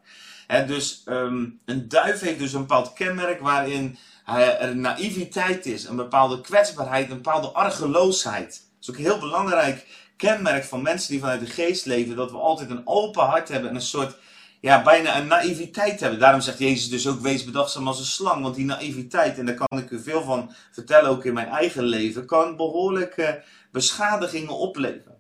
Dus 0.68 1.04
um, 1.06 1.60
een 1.66 1.88
duif 1.88 2.20
heeft 2.20 2.40
dus 2.40 2.54
een 2.54 2.60
bepaald 2.60 2.94
kenmerk 2.94 3.40
waarin 3.40 3.98
er 4.26 4.76
naïviteit 4.76 5.66
is, 5.66 5.84
een 5.84 5.96
bepaalde 5.96 6.42
kwetsbaarheid, 6.42 7.10
een 7.10 7.22
bepaalde 7.22 7.48
argeloosheid. 7.48 8.48
Dat 8.48 8.82
is 8.82 8.90
ook 8.90 8.98
heel 8.98 9.20
belangrijk 9.20 9.86
kenmerk 10.18 10.64
van 10.64 10.82
mensen 10.82 11.12
die 11.12 11.20
vanuit 11.20 11.40
de 11.40 11.46
geest 11.46 11.86
leven, 11.86 12.16
dat 12.16 12.32
we 12.32 12.38
altijd 12.38 12.70
een 12.70 12.88
open 12.88 13.26
hart 13.26 13.50
hebben 13.50 13.70
en 13.70 13.76
een 13.76 13.82
soort, 13.82 14.18
ja, 14.62 14.82
bijna 14.82 15.18
een 15.18 15.28
naïviteit 15.28 16.00
hebben. 16.00 16.20
Daarom 16.20 16.42
zegt 16.42 16.60
Jezus 16.60 16.90
dus 16.90 17.08
ook, 17.08 17.20
wees 17.20 17.44
bedachtzaam 17.44 17.88
als 17.88 18.00
een 18.00 18.06
slang, 18.06 18.42
want 18.44 18.56
die 18.56 18.66
naïviteit, 18.66 19.38
en 19.38 19.46
daar 19.46 19.56
kan 19.68 19.80
ik 19.80 19.90
u 19.90 20.00
veel 20.00 20.24
van 20.24 20.52
vertellen, 20.72 21.10
ook 21.10 21.26
in 21.26 21.34
mijn 21.34 21.48
eigen 21.48 21.84
leven, 21.84 22.26
kan 22.26 22.56
behoorlijke 22.56 23.44
beschadigingen 23.72 24.58
opleveren. 24.58 25.16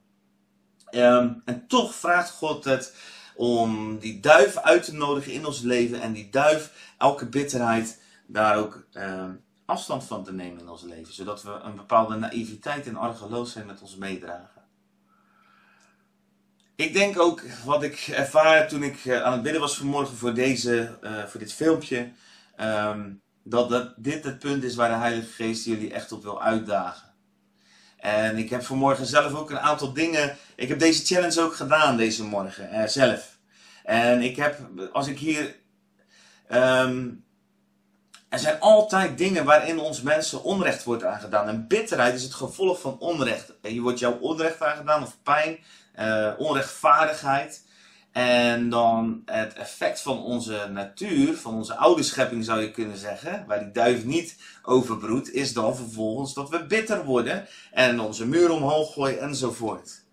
Um, 0.91 1.41
en 1.45 1.67
toch 1.67 1.95
vraagt 1.95 2.29
God 2.29 2.63
het 2.63 2.95
om 3.35 3.99
die 3.99 4.19
duif 4.19 4.57
uit 4.57 4.83
te 4.83 4.93
nodigen 4.93 5.33
in 5.33 5.45
ons 5.45 5.61
leven 5.61 6.01
en 6.01 6.13
die 6.13 6.29
duif, 6.29 6.93
elke 6.97 7.25
bitterheid, 7.25 8.01
daar 8.27 8.57
ook 8.57 8.85
uh, 8.93 9.25
afstand 9.65 10.03
van 10.03 10.23
te 10.23 10.33
nemen 10.33 10.59
in 10.59 10.69
ons 10.69 10.83
leven. 10.83 11.13
Zodat 11.13 11.43
we 11.43 11.51
een 11.51 11.75
bepaalde 11.75 12.15
naïviteit 12.15 12.87
en 12.87 12.95
argeloosheid 12.95 13.65
met 13.65 13.81
ons 13.81 13.95
meedragen. 13.95 14.56
Ik 16.77 16.93
denk 16.93 17.19
ook 17.19 17.41
wat 17.65 17.83
ik 17.83 18.07
ervaar 18.11 18.67
toen 18.67 18.83
ik 18.83 19.09
aan 19.09 19.31
het 19.31 19.41
bidden 19.41 19.61
was 19.61 19.77
vanmorgen 19.77 20.17
voor, 20.17 20.33
deze, 20.33 20.97
uh, 21.03 21.23
voor 21.25 21.39
dit 21.39 21.53
filmpje. 21.53 22.11
Um, 22.61 23.21
dat, 23.43 23.69
dat 23.69 23.93
dit 23.95 24.23
het 24.23 24.39
punt 24.39 24.63
is 24.63 24.75
waar 24.75 24.89
de 24.89 24.95
Heilige 24.95 25.27
Geest 25.27 25.65
jullie 25.65 25.93
echt 25.93 26.11
op 26.11 26.23
wil 26.23 26.41
uitdagen. 26.41 27.13
En 27.97 28.37
ik 28.37 28.49
heb 28.49 28.63
vanmorgen 28.63 29.05
zelf 29.05 29.33
ook 29.33 29.49
een 29.49 29.59
aantal 29.59 29.93
dingen. 29.93 30.37
Ik 30.55 30.67
heb 30.67 30.79
deze 30.79 31.05
challenge 31.05 31.41
ook 31.41 31.55
gedaan 31.55 31.97
deze 31.97 32.23
morgen 32.23 32.73
uh, 32.73 32.87
zelf. 32.87 33.37
En 33.83 34.21
ik 34.21 34.35
heb, 34.35 34.59
als 34.91 35.07
ik 35.07 35.19
hier 35.19 35.55
um, 36.51 37.25
er 38.29 38.39
zijn 38.39 38.59
altijd 38.59 39.17
dingen 39.17 39.45
waarin 39.45 39.79
ons 39.79 40.01
mensen 40.01 40.43
onrecht 40.43 40.83
wordt 40.83 41.03
aangedaan. 41.03 41.47
En 41.47 41.67
bitterheid 41.67 42.13
is 42.13 42.23
het 42.23 42.33
gevolg 42.33 42.81
van 42.81 42.99
onrecht. 42.99 43.53
Je 43.61 43.81
wordt 43.81 43.99
jouw 43.99 44.17
onrecht 44.19 44.61
aangedaan 44.61 45.03
of 45.03 45.17
pijn, 45.23 45.57
uh, 45.99 46.31
onrechtvaardigheid. 46.37 47.65
En 48.11 48.69
dan 48.69 49.21
het 49.25 49.53
effect 49.53 50.01
van 50.01 50.23
onze 50.23 50.69
natuur, 50.71 51.37
van 51.37 51.53
onze 51.53 51.75
oude 51.75 52.03
schepping 52.03 52.45
zou 52.45 52.61
je 52.61 52.71
kunnen 52.71 52.97
zeggen, 52.97 53.43
waar 53.47 53.59
die 53.59 53.71
duif 53.71 54.05
niet 54.05 54.37
overbroedt, 54.63 55.33
is 55.33 55.53
dan 55.53 55.75
vervolgens 55.75 56.33
dat 56.33 56.49
we 56.49 56.65
bitter 56.65 57.05
worden 57.05 57.47
en 57.71 57.99
onze 57.99 58.27
muur 58.27 58.51
omhoog 58.51 58.93
gooien 58.93 59.21
enzovoort. 59.21 60.05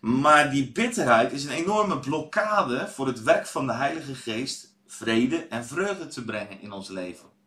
Maar 0.00 0.50
die 0.50 0.72
bitterheid 0.72 1.32
is 1.32 1.44
een 1.44 1.50
enorme 1.50 1.98
blokkade 1.98 2.88
voor 2.88 3.06
het 3.06 3.22
werk 3.22 3.46
van 3.46 3.66
de 3.66 3.72
Heilige 3.72 4.14
Geest 4.14 4.74
vrede 4.86 5.46
en 5.46 5.64
vreugde 5.64 6.06
te 6.06 6.24
brengen 6.24 6.60
in 6.60 6.72
ons 6.72 6.88
leven. 6.88 7.37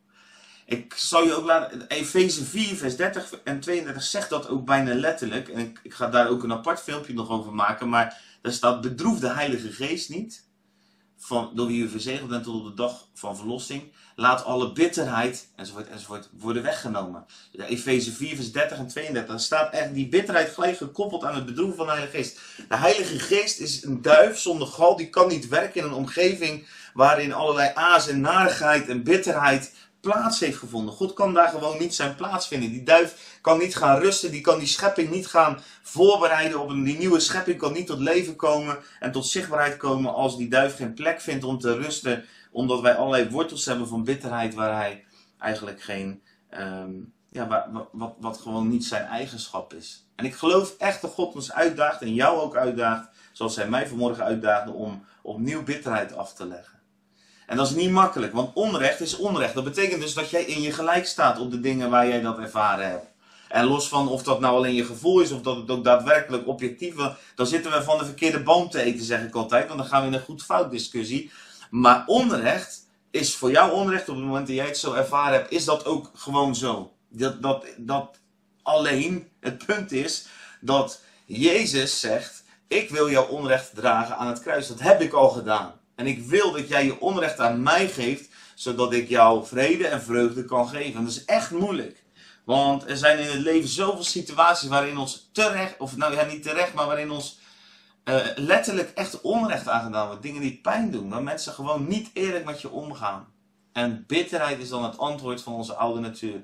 Ik 0.72 0.94
zal 0.96 1.24
je 1.24 1.34
ook 1.34 1.46
laten. 1.46 1.88
Efeze 1.88 2.46
4, 2.46 2.76
vers 2.76 2.96
30 2.96 3.40
en 3.44 3.60
32 3.60 4.04
zegt 4.04 4.30
dat 4.30 4.48
ook 4.48 4.66
bijna 4.66 4.94
letterlijk. 4.94 5.48
En 5.48 5.76
ik, 5.84 5.94
ga 5.94 6.08
daar 6.08 6.30
ook 6.30 6.44
een 6.44 6.52
apart 6.52 6.80
filmpje 6.80 7.14
nog 7.14 7.30
over 7.30 7.54
maken. 7.54 7.90
Maar 7.90 8.22
daar 8.42 8.52
staat: 8.52 8.82
bedroef 8.82 9.20
de 9.20 9.30
Heilige 9.30 9.72
Geest 9.72 10.10
niet. 10.10 10.50
Van, 11.18 11.52
door 11.56 11.68
wie 11.68 11.84
u 11.84 11.90
verzegeld 11.90 12.30
bent 12.30 12.44
tot 12.44 12.56
op 12.56 12.66
de 12.66 12.74
dag 12.74 13.08
van 13.14 13.38
verlossing. 13.38 13.92
laat 14.16 14.44
alle 14.44 14.72
bitterheid 14.72 15.48
enzovoort, 15.56 15.88
enzovoort 15.88 16.30
worden 16.32 16.64
weggenomen. 16.64 17.26
Ja, 17.52 17.66
Efeze 17.66 18.12
4, 18.12 18.36
vers 18.36 18.52
30 18.52 18.78
en 18.78 18.88
32. 18.88 19.30
Daar 19.30 19.40
staat 19.40 19.74
echt 19.74 19.94
die 19.94 20.08
bitterheid 20.08 20.50
gelijk 20.50 20.78
gekoppeld 20.78 21.24
aan 21.24 21.36
het 21.36 21.46
bedroeven 21.46 21.78
van 21.78 21.86
de 21.86 21.92
Heilige 21.92 22.18
Geest. 22.18 22.40
De 22.70 22.78
Heilige 22.78 23.20
Geest 23.20 23.60
is 23.60 23.84
een 23.84 24.02
duif 24.02 24.40
zonder 24.40 24.68
gal. 24.68 24.96
Die 24.96 25.10
kan 25.10 25.28
niet 25.28 25.48
werken 25.48 25.82
in 25.82 25.88
een 25.88 25.94
omgeving 25.94 26.68
waarin 26.94 27.34
allerlei 27.34 27.72
aas 27.74 28.08
en 28.08 28.22
narigheid 28.22 28.88
en 28.88 29.04
bitterheid 29.04 29.72
plaats 30.02 30.40
heeft 30.40 30.58
gevonden. 30.58 30.94
God 30.94 31.14
kan 31.14 31.34
daar 31.34 31.48
gewoon 31.48 31.80
niet 31.80 31.96
zijn 31.96 32.16
plaats 32.16 32.48
vinden. 32.48 32.72
Die 32.72 32.84
duif 32.84 33.38
kan 33.42 33.60
niet 33.60 33.76
gaan 33.76 34.00
rusten, 34.00 34.32
die 34.32 34.42
kan 34.42 34.60
die 34.60 34.68
schepping 34.68 35.10
niet 35.10 35.28
gaan 35.28 35.60
voorbereiden 35.82 36.60
op 36.60 36.70
een, 36.70 36.84
die 36.84 36.98
nieuwe 36.98 37.20
schepping 37.20 37.58
kan 37.58 37.74
niet 37.74 37.88
tot 37.88 38.00
leven 38.00 38.36
komen 38.36 38.78
en 39.00 39.12
tot 39.12 39.28
zichtbaarheid 39.28 39.78
komen 39.78 40.14
als 40.14 40.38
die 40.38 40.50
duif 40.50 40.76
geen 40.76 40.94
plek 40.94 41.22
vindt 41.22 41.44
om 41.44 41.60
te 41.60 41.78
rusten, 41.78 42.26
omdat 42.52 42.82
wij 42.82 42.96
allerlei 42.96 43.30
wortels 43.30 43.66
hebben 43.66 43.88
van 43.88 44.04
bitterheid 44.04 44.54
waar 44.54 44.76
hij 44.76 45.06
eigenlijk 45.40 45.82
geen, 45.82 46.22
ehm, 46.50 46.92
ja, 47.30 47.48
wat, 47.48 47.88
wat, 47.92 48.16
wat 48.20 48.38
gewoon 48.38 48.70
niet 48.70 48.86
zijn 48.86 49.06
eigenschap 49.06 49.74
is. 49.74 50.06
En 50.16 50.26
ik 50.26 50.36
geloof 50.36 50.76
echt 50.78 51.02
dat 51.02 51.12
God 51.12 51.36
ons 51.36 51.52
uitdaagt 51.52 52.02
en 52.02 52.14
jou 52.14 52.40
ook 52.40 52.56
uitdaagt, 52.56 53.10
zoals 53.32 53.56
hij 53.56 53.70
mij 53.70 53.88
vanmorgen 53.88 54.24
uitdaagde, 54.24 54.72
om 54.72 55.06
opnieuw 55.22 55.64
bitterheid 55.64 56.16
af 56.16 56.34
te 56.34 56.46
leggen. 56.46 56.81
En 57.46 57.58
dat 57.58 57.68
is 57.68 57.76
niet 57.76 57.92
makkelijk, 57.92 58.34
want 58.34 58.54
onrecht 58.54 59.00
is 59.00 59.18
onrecht. 59.18 59.54
Dat 59.54 59.64
betekent 59.64 60.02
dus 60.02 60.14
dat 60.14 60.30
jij 60.30 60.44
in 60.44 60.62
je 60.62 60.72
gelijk 60.72 61.06
staat 61.06 61.40
op 61.40 61.52
de 61.52 61.60
dingen 61.60 61.90
waar 61.90 62.08
jij 62.08 62.22
dat 62.22 62.38
ervaren 62.38 62.90
hebt. 62.90 63.06
En 63.48 63.66
los 63.66 63.88
van 63.88 64.08
of 64.08 64.24
dat 64.24 64.40
nou 64.40 64.56
alleen 64.56 64.74
je 64.74 64.86
gevoel 64.86 65.20
is 65.20 65.32
of 65.32 65.42
dat 65.42 65.56
het 65.56 65.72
ook 65.72 65.84
daadwerkelijk 65.84 66.48
objectief 66.48 66.98
is, 66.98 67.10
dan 67.36 67.48
zitten 67.48 67.72
we 67.72 67.84
van 67.84 67.98
de 67.98 68.06
verkeerde 68.06 68.44
boom 68.44 68.70
te 68.70 68.82
eten, 68.82 69.06
zeg 69.06 69.24
ik 69.24 69.36
altijd. 69.36 69.68
Want 69.68 69.80
dan 69.80 69.88
gaan 69.88 70.02
we 70.02 70.08
in 70.08 70.14
een 70.14 70.22
goed-fout 70.22 70.72
discussie. 70.72 71.32
Maar 71.70 72.04
onrecht 72.06 72.88
is 73.12 73.36
voor 73.36 73.52
jou 73.52 73.72
onrecht 73.72 74.10
op 74.10 74.16
het 74.16 74.26
moment 74.26 74.48
dat 74.48 74.56
jij 74.56 74.66
het 74.66 74.78
zo 74.78 74.94
ervaren 74.94 75.34
hebt, 75.34 75.52
is 75.52 75.66
dat 75.66 75.86
ook 75.86 76.12
gewoon 76.14 76.56
zo. 76.56 76.94
Dat, 77.10 77.42
dat, 77.42 77.66
dat 77.78 78.20
alleen 78.62 79.30
het 79.40 79.66
punt 79.66 79.92
is 79.92 80.28
dat 80.62 81.02
Jezus 81.26 82.00
zegt: 82.00 82.44
Ik 82.68 82.90
wil 82.90 83.10
jouw 83.10 83.28
onrecht 83.28 83.76
dragen 83.76 84.18
aan 84.18 84.28
het 84.28 84.42
kruis. 84.42 84.68
Dat 84.68 84.80
heb 84.80 85.02
ik 85.02 85.14
al 85.14 85.30
gedaan. 85.30 85.74
En 86.02 86.08
ik 86.08 86.24
wil 86.24 86.52
dat 86.52 86.68
jij 86.68 86.86
je 86.86 87.00
onrecht 87.00 87.40
aan 87.40 87.64
mij 87.64 87.88
geeft, 87.88 88.30
zodat 88.56 88.94
ik 88.94 89.10
jou 89.10 89.46
vrede 89.46 89.88
en 89.88 90.02
vreugde 90.02 90.46
kan 90.46 90.68
geven. 90.68 90.96
En 91.00 91.04
dat 91.04 91.14
is 91.14 91.26
echt 91.26 91.52
moeilijk. 91.52 92.04
Want 92.46 92.90
er 92.90 92.98
zijn 92.98 93.20
in 93.20 93.26
het 93.26 93.40
leven 93.40 93.70
zoveel 93.70 94.04
situaties 94.04 94.70
waarin 94.70 94.98
ons 94.98 95.30
terecht, 95.32 95.78
of 95.78 95.98
nou 95.98 96.14
ja, 96.14 96.26
niet 96.26 96.44
terecht, 96.44 96.74
maar 96.74 96.86
waarin 96.86 97.12
ons 97.12 97.40
uh, 98.06 98.26
letterlijk 98.36 98.92
echt 98.96 99.22
onrecht 99.22 99.68
aangedaan 99.68 100.08
wordt. 100.08 100.22
Dingen 100.22 100.42
die 100.42 100.60
pijn 100.62 100.92
doen, 100.92 101.10
waar 101.10 101.24
mensen 101.24 101.54
gewoon 101.54 101.88
niet 101.88 102.10
eerlijk 102.14 102.46
met 102.46 102.62
je 102.62 102.70
omgaan. 102.70 103.28
En 103.74 104.04
bitterheid 104.08 104.60
is 104.60 104.70
dan 104.70 104.84
het 104.84 104.98
antwoord 104.98 105.42
van 105.42 105.54
onze 105.54 105.74
oude 105.74 106.00
natuur. 106.00 106.44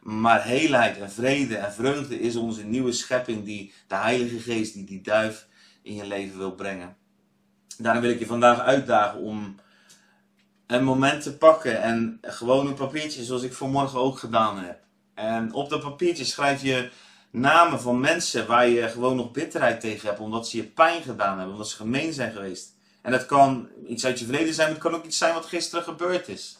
Maar 0.00 0.44
heelheid 0.44 0.98
en 0.98 1.10
vrede 1.10 1.56
en 1.56 1.72
vreugde 1.72 2.20
is 2.20 2.36
onze 2.36 2.64
nieuwe 2.64 2.92
schepping 2.92 3.44
die 3.44 3.72
de 3.86 3.94
Heilige 3.96 4.38
Geest, 4.38 4.74
die 4.74 4.84
die 4.84 5.00
duif 5.00 5.46
in 5.82 5.94
je 5.94 6.06
leven 6.06 6.38
wil 6.38 6.54
brengen. 6.54 6.96
Daarom 7.78 8.02
wil 8.02 8.10
ik 8.10 8.18
je 8.18 8.26
vandaag 8.26 8.60
uitdagen 8.60 9.20
om 9.20 9.56
een 10.66 10.84
moment 10.84 11.22
te 11.22 11.36
pakken 11.36 11.82
en 11.82 12.18
gewoon 12.22 12.66
een 12.66 12.74
papiertje 12.74 13.24
zoals 13.24 13.42
ik 13.42 13.52
vanmorgen 13.52 13.98
ook 13.98 14.18
gedaan 14.18 14.58
heb. 14.58 14.78
En 15.14 15.52
op 15.52 15.70
dat 15.70 15.80
papiertje 15.80 16.24
schrijf 16.24 16.62
je 16.62 16.90
namen 17.30 17.80
van 17.80 18.00
mensen 18.00 18.46
waar 18.46 18.68
je 18.68 18.88
gewoon 18.88 19.16
nog 19.16 19.30
bitterheid 19.30 19.80
tegen 19.80 20.08
hebt, 20.08 20.20
omdat 20.20 20.48
ze 20.48 20.56
je 20.56 20.64
pijn 20.64 21.02
gedaan 21.02 21.36
hebben, 21.36 21.52
omdat 21.52 21.68
ze 21.68 21.76
gemeen 21.76 22.12
zijn 22.12 22.32
geweest. 22.32 22.72
En 23.02 23.12
dat 23.12 23.26
kan 23.26 23.68
iets 23.86 24.04
uit 24.06 24.18
je 24.18 24.24
verleden 24.24 24.54
zijn, 24.54 24.66
maar 24.66 24.76
het 24.76 24.86
kan 24.86 24.94
ook 24.94 25.04
iets 25.04 25.18
zijn 25.18 25.34
wat 25.34 25.46
gisteren 25.46 25.84
gebeurd 25.84 26.28
is. 26.28 26.58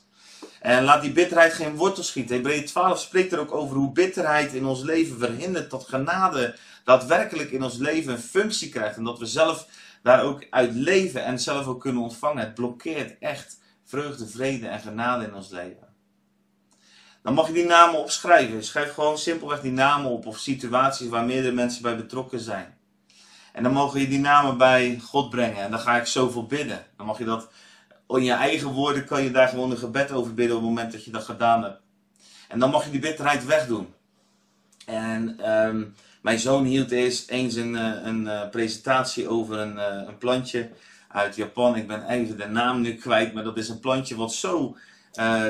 En 0.60 0.84
laat 0.84 1.02
die 1.02 1.12
bitterheid 1.12 1.52
geen 1.52 1.76
wortel 1.76 2.02
schieten. 2.02 2.34
Hebreeën 2.34 2.64
12 2.64 3.00
spreekt 3.00 3.32
er 3.32 3.38
ook 3.38 3.54
over 3.54 3.76
hoe 3.76 3.92
bitterheid 3.92 4.52
in 4.52 4.66
ons 4.66 4.82
leven 4.82 5.18
verhindert 5.18 5.70
dat 5.70 5.84
genade 5.88 6.54
daadwerkelijk 6.84 7.50
in 7.50 7.62
ons 7.62 7.76
leven 7.76 8.12
een 8.12 8.18
functie 8.18 8.68
krijgt. 8.68 8.96
En 8.96 9.04
dat 9.04 9.18
we 9.18 9.26
zelf 9.26 9.66
daar 10.02 10.22
ook 10.22 10.46
uit 10.50 10.74
leven 10.74 11.24
en 11.24 11.38
zelf 11.38 11.66
ook 11.66 11.80
kunnen 11.80 12.02
ontvangen. 12.02 12.44
Het 12.44 12.54
blokkeert 12.54 13.18
echt 13.18 13.60
vreugde, 13.84 14.26
vrede 14.26 14.66
en 14.68 14.80
genade 14.80 15.24
in 15.24 15.34
ons 15.34 15.50
leven. 15.50 15.88
Dan 17.22 17.34
mag 17.34 17.46
je 17.46 17.52
die 17.52 17.66
namen 17.66 18.00
opschrijven. 18.00 18.64
Schrijf 18.64 18.92
gewoon 18.92 19.18
simpelweg 19.18 19.60
die 19.60 19.72
namen 19.72 20.10
op 20.10 20.26
of 20.26 20.38
situaties 20.38 21.08
waar 21.08 21.24
meerdere 21.24 21.54
mensen 21.54 21.82
bij 21.82 21.96
betrokken 21.96 22.40
zijn. 22.40 22.78
En 23.52 23.62
dan 23.62 23.72
mogen 23.72 24.00
je 24.00 24.08
die 24.08 24.18
namen 24.18 24.58
bij 24.58 24.98
God 25.02 25.30
brengen. 25.30 25.62
En 25.62 25.70
dan 25.70 25.80
ga 25.80 25.96
ik 25.96 26.06
zoveel 26.06 26.46
bidden. 26.46 26.86
Dan 26.96 27.06
mag 27.06 27.18
je 27.18 27.24
dat 27.24 27.48
in 28.08 28.24
je 28.24 28.32
eigen 28.32 28.68
woorden 28.68 29.04
kan 29.04 29.22
je 29.22 29.30
daar 29.30 29.48
gewoon 29.48 29.70
een 29.70 29.76
gebed 29.76 30.12
over 30.12 30.34
bidden 30.34 30.56
op 30.56 30.62
het 30.62 30.70
moment 30.70 30.92
dat 30.92 31.04
je 31.04 31.10
dat 31.10 31.24
gedaan 31.24 31.62
hebt. 31.62 31.80
En 32.48 32.58
dan 32.58 32.70
mag 32.70 32.84
je 32.84 32.90
die 32.90 33.00
bitterheid 33.00 33.44
wegdoen. 33.44 33.94
En 34.86 35.50
um, 35.50 35.94
mijn 36.24 36.38
zoon 36.38 36.64
hield 36.64 36.90
eens 36.90 37.24
eens 37.28 37.54
een, 37.54 37.76
eh, 37.76 37.92
een, 38.02 38.26
een 38.26 38.50
presentatie 38.50 39.28
over 39.28 39.58
een, 39.58 39.78
eh, 39.78 40.02
een, 40.06 40.18
plantje 40.18 40.70
uit 41.08 41.36
Japan. 41.36 41.76
Ik 41.76 41.86
ben 41.86 42.08
even 42.08 42.36
de 42.36 42.46
naam 42.46 42.80
nu 42.80 42.94
kwijt, 42.94 43.34
maar 43.34 43.44
dat 43.44 43.56
is 43.56 43.68
een 43.68 43.80
plantje 43.80 44.16
wat 44.16 44.32
zo 44.32 44.76
uh, 45.14 45.44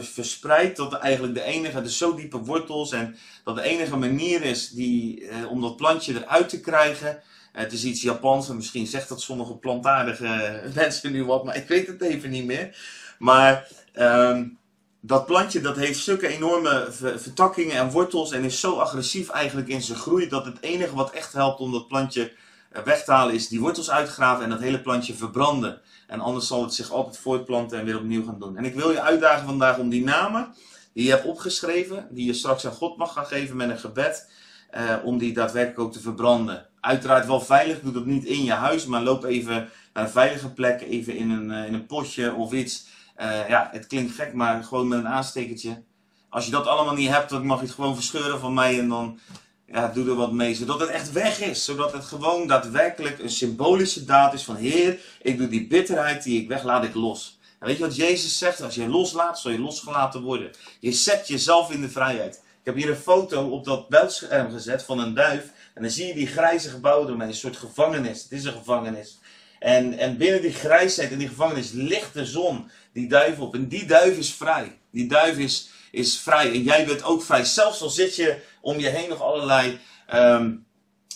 verspreidt 0.00 0.76
dat 0.76 0.92
eigenlijk 0.92 1.34
de 1.34 1.42
enige, 1.42 1.82
dus 1.82 1.98
zo 1.98 2.14
diepe 2.14 2.38
wortels 2.38 2.92
en 2.92 3.16
dat 3.44 3.56
de 3.56 3.62
enige 3.62 3.96
manier 3.96 4.42
is 4.42 4.70
die, 4.70 5.28
om 5.48 5.60
dat 5.60 5.76
plantje 5.76 6.14
eruit 6.14 6.48
te 6.48 6.60
krijgen. 6.60 7.22
het 7.52 7.72
is 7.72 7.84
iets 7.84 8.02
Japans 8.02 8.48
en 8.48 8.56
misschien 8.56 8.86
zegt 8.86 9.08
dat 9.08 9.20
sommige 9.20 9.56
plantaardige 9.56 10.60
mensen 10.74 11.12
nu 11.12 11.24
wat, 11.24 11.44
maar 11.44 11.56
ik 11.56 11.68
weet 11.68 11.86
het 11.86 12.02
even 12.02 12.30
niet 12.30 12.44
meer. 12.44 12.76
Maar 13.18 13.68
um, 13.94 14.59
dat 15.00 15.26
plantje 15.26 15.60
dat 15.60 15.76
heeft 15.76 15.98
zulke 15.98 16.26
enorme 16.26 16.86
vertakkingen 17.16 17.76
en 17.76 17.90
wortels 17.90 18.32
en 18.32 18.44
is 18.44 18.60
zo 18.60 18.78
agressief 18.78 19.28
eigenlijk 19.28 19.68
in 19.68 19.82
zijn 19.82 19.98
groei 19.98 20.28
dat 20.28 20.44
het 20.44 20.60
enige 20.60 20.94
wat 20.94 21.10
echt 21.10 21.32
helpt 21.32 21.60
om 21.60 21.72
dat 21.72 21.88
plantje 21.88 22.32
eh, 22.70 22.82
weg 22.82 23.04
te 23.04 23.12
halen 23.12 23.34
is 23.34 23.48
die 23.48 23.60
wortels 23.60 23.90
uitgraven 23.90 24.44
en 24.44 24.50
dat 24.50 24.60
hele 24.60 24.80
plantje 24.80 25.14
verbranden. 25.14 25.80
En 26.06 26.20
anders 26.20 26.46
zal 26.46 26.62
het 26.62 26.74
zich 26.74 26.90
altijd 26.90 27.18
voortplanten 27.18 27.78
en 27.78 27.84
weer 27.84 27.96
opnieuw 27.96 28.24
gaan 28.24 28.38
doen. 28.38 28.56
En 28.56 28.64
ik 28.64 28.74
wil 28.74 28.90
je 28.90 29.00
uitdagen 29.00 29.46
vandaag 29.46 29.78
om 29.78 29.88
die 29.88 30.04
namen 30.04 30.54
die 30.92 31.04
je 31.04 31.10
hebt 31.10 31.26
opgeschreven, 31.26 32.08
die 32.10 32.26
je 32.26 32.32
straks 32.32 32.66
aan 32.66 32.72
God 32.72 32.96
mag 32.96 33.12
gaan 33.12 33.26
geven 33.26 33.56
met 33.56 33.70
een 33.70 33.78
gebed, 33.78 34.30
eh, 34.70 34.96
om 35.04 35.18
die 35.18 35.32
daadwerkelijk 35.32 35.80
ook 35.80 35.92
te 35.92 36.00
verbranden. 36.00 36.66
Uiteraard 36.80 37.26
wel 37.26 37.40
veilig, 37.40 37.80
doe 37.80 37.92
dat 37.92 38.06
niet 38.06 38.24
in 38.24 38.44
je 38.44 38.52
huis, 38.52 38.86
maar 38.86 39.02
loop 39.02 39.24
even 39.24 39.68
naar 39.92 40.04
een 40.04 40.10
veilige 40.10 40.50
plek, 40.52 40.80
even 40.80 41.16
in 41.16 41.30
een, 41.30 41.50
uh, 41.50 41.66
in 41.66 41.74
een 41.74 41.86
potje 41.86 42.34
of 42.34 42.52
iets 42.52 42.86
uh, 43.20 43.48
ja, 43.48 43.68
het 43.72 43.86
klinkt 43.86 44.14
gek, 44.14 44.32
maar 44.32 44.64
gewoon 44.64 44.88
met 44.88 44.98
een 44.98 45.08
aanstekertje. 45.08 45.82
Als 46.28 46.44
je 46.44 46.50
dat 46.50 46.66
allemaal 46.66 46.94
niet 46.94 47.10
hebt, 47.10 47.30
dan 47.30 47.46
mag 47.46 47.60
je 47.60 47.66
het 47.66 47.74
gewoon 47.74 47.94
verscheuren 47.94 48.40
van 48.40 48.54
mij 48.54 48.78
en 48.78 48.88
dan 48.88 49.18
ja, 49.66 49.88
doe 49.88 50.08
er 50.08 50.14
wat 50.14 50.32
mee. 50.32 50.54
Zodat 50.54 50.80
het 50.80 50.88
echt 50.88 51.12
weg 51.12 51.40
is. 51.40 51.64
Zodat 51.64 51.92
het 51.92 52.04
gewoon 52.04 52.46
daadwerkelijk 52.46 53.18
een 53.18 53.30
symbolische 53.30 54.04
daad 54.04 54.34
is 54.34 54.44
van 54.44 54.56
Heer, 54.56 54.98
ik 55.22 55.38
doe 55.38 55.48
die 55.48 55.66
bitterheid 55.66 56.22
die 56.22 56.42
ik 56.42 56.48
weg, 56.48 56.62
laat 56.62 56.84
ik 56.84 56.94
los. 56.94 57.38
En 57.58 57.66
weet 57.66 57.76
je 57.76 57.82
wat 57.82 57.96
Jezus 57.96 58.38
zegt? 58.38 58.62
Als 58.62 58.74
je 58.74 58.88
loslaat, 58.88 59.38
zal 59.38 59.50
je 59.50 59.60
losgelaten 59.60 60.22
worden. 60.22 60.50
Je 60.80 60.92
zet 60.92 61.28
jezelf 61.28 61.70
in 61.70 61.80
de 61.80 61.88
vrijheid. 61.88 62.34
Ik 62.34 62.66
heb 62.66 62.74
hier 62.74 62.90
een 62.90 62.96
foto 62.96 63.48
op 63.48 63.64
dat 63.64 63.88
beeldscherm 63.88 64.50
gezet 64.50 64.82
van 64.82 64.98
een 64.98 65.14
duif. 65.14 65.52
En 65.74 65.82
dan 65.82 65.90
zie 65.90 66.06
je 66.06 66.14
die 66.14 66.26
grijze 66.26 66.68
gebouwen 66.68 67.08
ermee, 67.08 67.28
een 67.28 67.34
soort 67.34 67.56
gevangenis. 67.56 68.22
Het 68.22 68.32
is 68.32 68.44
een 68.44 68.52
gevangenis. 68.52 69.18
En, 69.58 69.98
en 69.98 70.16
binnen 70.16 70.42
die 70.42 70.52
grijsheid 70.52 71.12
en 71.12 71.18
die 71.18 71.28
gevangenis 71.28 71.70
ligt 71.72 72.14
de 72.14 72.26
zon 72.26 72.70
die 72.92 73.08
duif 73.08 73.38
op. 73.38 73.54
En 73.54 73.68
die 73.68 73.84
duif 73.84 74.16
is 74.16 74.34
vrij. 74.34 74.78
Die 74.90 75.06
duif 75.06 75.38
is, 75.38 75.70
is 75.90 76.18
vrij. 76.18 76.52
En 76.52 76.62
jij 76.62 76.86
bent 76.86 77.02
ook 77.02 77.22
vrij. 77.22 77.44
Zelfs 77.44 77.82
al 77.82 77.90
zit 77.90 78.16
je 78.16 78.42
om 78.60 78.78
je 78.78 78.88
heen 78.88 79.08
nog 79.08 79.22
allerlei 79.22 79.78
um, 80.14 80.66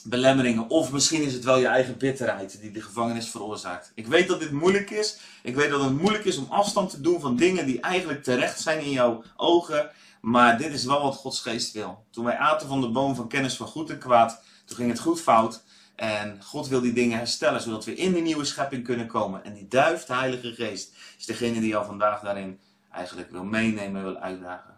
belemmeringen. 0.05 0.71
Of 0.71 0.93
misschien 0.93 1.23
is 1.23 1.33
het 1.33 1.45
wel 1.45 1.59
je 1.59 1.67
eigen 1.67 1.99
bitterheid 1.99 2.61
die 2.61 2.71
de 2.71 2.83
gevangenis 2.83 3.29
veroorzaakt. 3.29 3.93
Ik 3.95 4.07
weet 4.07 4.29
dat 4.29 4.41
dit 4.41 4.51
moeilijk 4.51 4.91
is. 4.91 5.19
Ik 5.43 5.55
weet 5.55 5.71
dat 5.71 5.83
het 5.83 6.01
moeilijk 6.01 6.25
is 6.25 6.37
om 6.37 6.47
afstand 6.49 6.91
te 6.91 7.01
doen 7.01 7.21
van 7.21 7.37
dingen 7.37 7.67
die 7.67 7.81
eigenlijk 7.81 8.23
terecht 8.23 8.61
zijn 8.61 8.81
in 8.81 8.91
jouw 8.91 9.23
ogen. 9.37 9.91
Maar 10.21 10.59
dit 10.59 10.73
is 10.73 10.85
wel 10.85 11.03
wat 11.03 11.15
Gods 11.15 11.41
geest 11.41 11.73
wil. 11.73 12.05
Toen 12.11 12.25
wij 12.25 12.37
aten 12.37 12.69
van 12.69 12.81
de 12.81 12.91
boom 12.91 13.15
van 13.15 13.29
kennis 13.29 13.57
van 13.57 13.67
goed 13.67 13.91
en 13.91 13.99
kwaad, 13.99 14.43
toen 14.65 14.77
ging 14.77 14.91
het 14.91 15.01
goed 15.01 15.21
fout. 15.21 15.63
En 15.97 16.43
God 16.43 16.69
wil 16.69 16.81
die 16.81 16.93
dingen 16.93 17.19
herstellen, 17.19 17.61
zodat 17.61 17.85
we 17.85 17.95
in 17.95 18.13
die 18.13 18.23
nieuwe 18.23 18.45
schepping 18.45 18.85
kunnen 18.85 19.07
komen. 19.07 19.45
En 19.45 19.55
die 19.55 19.69
duif, 19.69 20.05
de 20.05 20.15
Heilige 20.15 20.53
Geest, 20.53 20.95
is 21.19 21.27
degene 21.27 21.61
die 21.61 21.69
jou 21.69 21.87
vandaag 21.87 22.21
daarin 22.21 22.61
eigenlijk 22.93 23.31
wil 23.31 23.45
meenemen, 23.45 24.03
wil 24.03 24.17
uitdagen. 24.17 24.75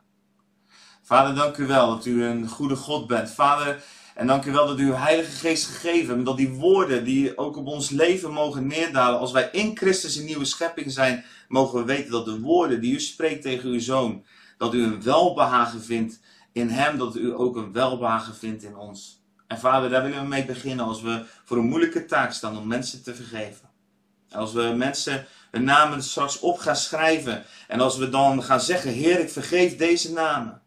Vader, 1.03 1.35
dank 1.35 1.57
u 1.57 1.67
wel 1.67 1.89
dat 1.89 2.07
u 2.07 2.25
een 2.25 2.49
goede 2.49 2.77
God 2.77 3.07
bent. 3.07 3.31
Vader, 3.31 3.83
en 4.15 4.27
dank 4.27 4.45
u 4.45 4.53
wel 4.53 4.67
dat 4.67 4.79
u 4.79 4.87
uw 4.87 4.95
Heilige 4.95 5.31
Geest 5.31 5.67
gegeven 5.67 6.15
hebt. 6.15 6.27
Dat 6.27 6.37
die 6.37 6.51
woorden 6.53 7.05
die 7.05 7.39
ook 7.39 7.57
op 7.57 7.67
ons 7.67 7.91
leven 7.91 8.33
mogen 8.33 8.67
neerdalen. 8.67 9.19
Als 9.19 9.33
wij 9.33 9.49
in 9.53 9.77
Christus 9.77 10.17
een 10.17 10.25
nieuwe 10.25 10.45
schepping 10.45 10.93
zijn, 10.93 11.25
mogen 11.49 11.79
we 11.79 11.85
weten 11.85 12.11
dat 12.11 12.25
de 12.25 12.41
woorden 12.41 12.81
die 12.81 12.95
u 12.95 13.01
spreekt 13.01 13.43
tegen 13.43 13.69
uw 13.69 13.81
zoon, 13.81 14.25
dat 14.59 14.75
u 14.75 14.83
een 14.83 15.03
welbehagen 15.03 15.83
vindt 15.83 16.21
in 16.53 16.69
hem, 16.69 16.99
dat 16.99 17.17
u 17.17 17.35
ook 17.35 17.57
een 17.57 17.73
welbehagen 17.73 18.35
vindt 18.35 18.63
in 18.63 18.77
ons. 18.77 19.25
En 19.47 19.59
vader, 19.59 19.91
daar 19.91 20.03
willen 20.03 20.21
we 20.21 20.29
mee 20.29 20.45
beginnen 20.45 20.85
als 20.85 21.03
we 21.03 21.25
voor 21.45 21.57
een 21.57 21.69
moeilijke 21.69 22.05
taak 22.05 22.33
staan 22.33 22.59
om 22.59 22.67
mensen 22.67 23.03
te 23.03 23.15
vergeven. 23.15 23.69
Als 24.31 24.53
we 24.53 24.63
mensen 24.63 25.27
hun 25.51 25.65
namen 25.65 26.03
straks 26.03 26.39
op 26.39 26.59
gaan 26.59 26.77
schrijven. 26.77 27.45
En 27.69 27.81
als 27.81 27.97
we 27.97 28.09
dan 28.09 28.43
gaan 28.43 28.61
zeggen, 28.61 28.91
Heer, 28.91 29.21
ik 29.21 29.31
vergeef 29.31 29.77
deze 29.77 30.13
namen. 30.13 30.61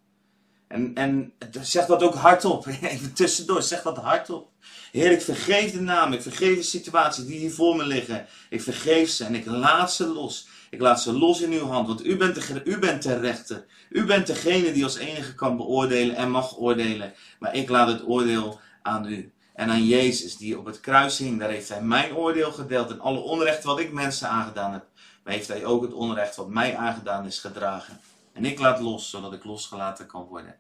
En, 0.68 0.92
en 0.96 1.34
zeg 1.62 1.86
dat 1.86 2.04
ook 2.04 2.16
hardop. 2.16 2.66
Even 2.82 3.14
tussendoor, 3.14 3.62
zeg 3.62 3.82
dat 3.82 3.98
hardop. 3.98 4.50
Heer, 4.92 5.12
ik 5.12 5.22
vergeef 5.22 5.72
de 5.72 5.82
namen, 5.82 6.18
ik 6.18 6.24
vergeef 6.24 6.56
de 6.56 6.64
situaties 6.64 7.26
die 7.26 7.40
hier 7.40 7.52
voor 7.52 7.76
me 7.76 7.86
liggen. 7.86 8.26
Ik 8.50 8.62
vergeef 8.62 9.10
ze 9.10 9.26
en 9.26 9.36
ik 9.36 9.46
laat 9.46 9.94
ze 9.94 10.08
los. 10.08 10.48
Ik 10.70 10.82
laat 10.82 11.02
ze 11.02 11.14
los 11.14 11.42
in 11.42 11.52
uw 11.52 11.66
hand, 11.66 11.88
want 11.88 12.06
u 12.06 12.18
bent, 12.18 12.36
de, 12.36 12.62
u 12.64 12.80
bent 12.80 13.04
de 13.04 13.20
rechter. 13.20 13.66
U 13.90 14.06
bent 14.06 14.28
degene 14.28 14.72
die 14.72 14.84
als 14.84 14.98
enige 14.98 15.36
kan 15.36 15.58
beoordelen 15.58 16.16
en 16.16 16.32
mag 16.32 16.58
oordelen. 16.58 17.14
Maar 17.40 17.56
ik 17.56 17.70
laat 17.70 17.88
het 17.88 18.08
oordeel 18.08 18.60
aan 18.82 19.06
u. 19.06 19.34
En 19.54 19.70
aan 19.70 19.86
Jezus, 19.86 20.38
die 20.38 20.58
op 20.58 20.66
het 20.66 20.80
kruis 20.80 21.18
hing, 21.18 21.40
daar 21.40 21.50
heeft 21.50 21.70
hij 21.70 21.82
mijn 21.82 22.16
oordeel 22.16 22.52
gedeeld. 22.52 22.92
En 22.92 23.00
alle 23.00 23.20
onrecht 23.20 23.64
wat 23.64 23.80
ik 23.80 23.92
mensen 23.92 24.30
aangedaan 24.30 24.72
heb. 24.72 24.86
Maar 25.24 25.34
heeft 25.34 25.48
hij 25.48 25.66
ook 25.66 25.82
het 25.82 25.94
onrecht 25.94 26.36
wat 26.36 26.50
mij 26.50 26.76
aangedaan 26.78 27.26
is 27.26 27.40
gedragen. 27.40 28.00
En 28.34 28.46
ik 28.46 28.60
laat 28.60 28.80
los, 28.80 29.10
zodat 29.10 29.34
ik 29.34 29.44
losgelaten 29.44 30.06
kan 30.06 30.24
worden. 30.24 30.56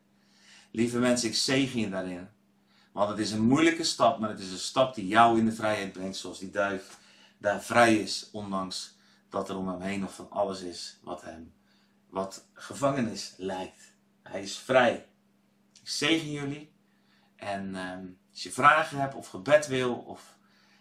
Lieve 0.71 0.99
mensen, 0.99 1.29
ik 1.29 1.35
zegen 1.35 1.79
je 1.79 1.89
daarin. 1.89 2.27
Want 2.91 3.09
het 3.09 3.19
is 3.19 3.31
een 3.31 3.47
moeilijke 3.47 3.83
stap, 3.83 4.19
maar 4.19 4.29
het 4.29 4.39
is 4.39 4.51
een 4.51 4.57
stap 4.57 4.95
die 4.95 5.07
jou 5.07 5.39
in 5.39 5.45
de 5.45 5.51
vrijheid 5.51 5.91
brengt. 5.91 6.17
Zoals 6.17 6.39
die 6.39 6.49
duif 6.49 6.97
daar 7.37 7.63
vrij 7.63 7.95
is, 7.95 8.29
ondanks 8.31 8.97
dat 9.29 9.49
er 9.49 9.57
om 9.57 9.67
hem 9.67 9.81
heen 9.81 9.99
nog 9.99 10.13
van 10.13 10.31
alles 10.31 10.61
is 10.61 10.97
wat 11.03 11.21
hem, 11.21 11.53
wat 12.09 12.45
gevangenis 12.53 13.33
lijkt. 13.37 13.93
Hij 14.23 14.41
is 14.41 14.57
vrij. 14.57 15.07
Ik 15.81 15.89
zegen 15.89 16.31
jullie. 16.31 16.71
En 17.39 17.75
ehm, 17.75 18.05
als 18.31 18.43
je 18.43 18.51
vragen 18.51 18.99
hebt 18.99 19.15
of 19.15 19.27
gebed 19.27 19.67
wil, 19.67 19.93
of 19.93 20.21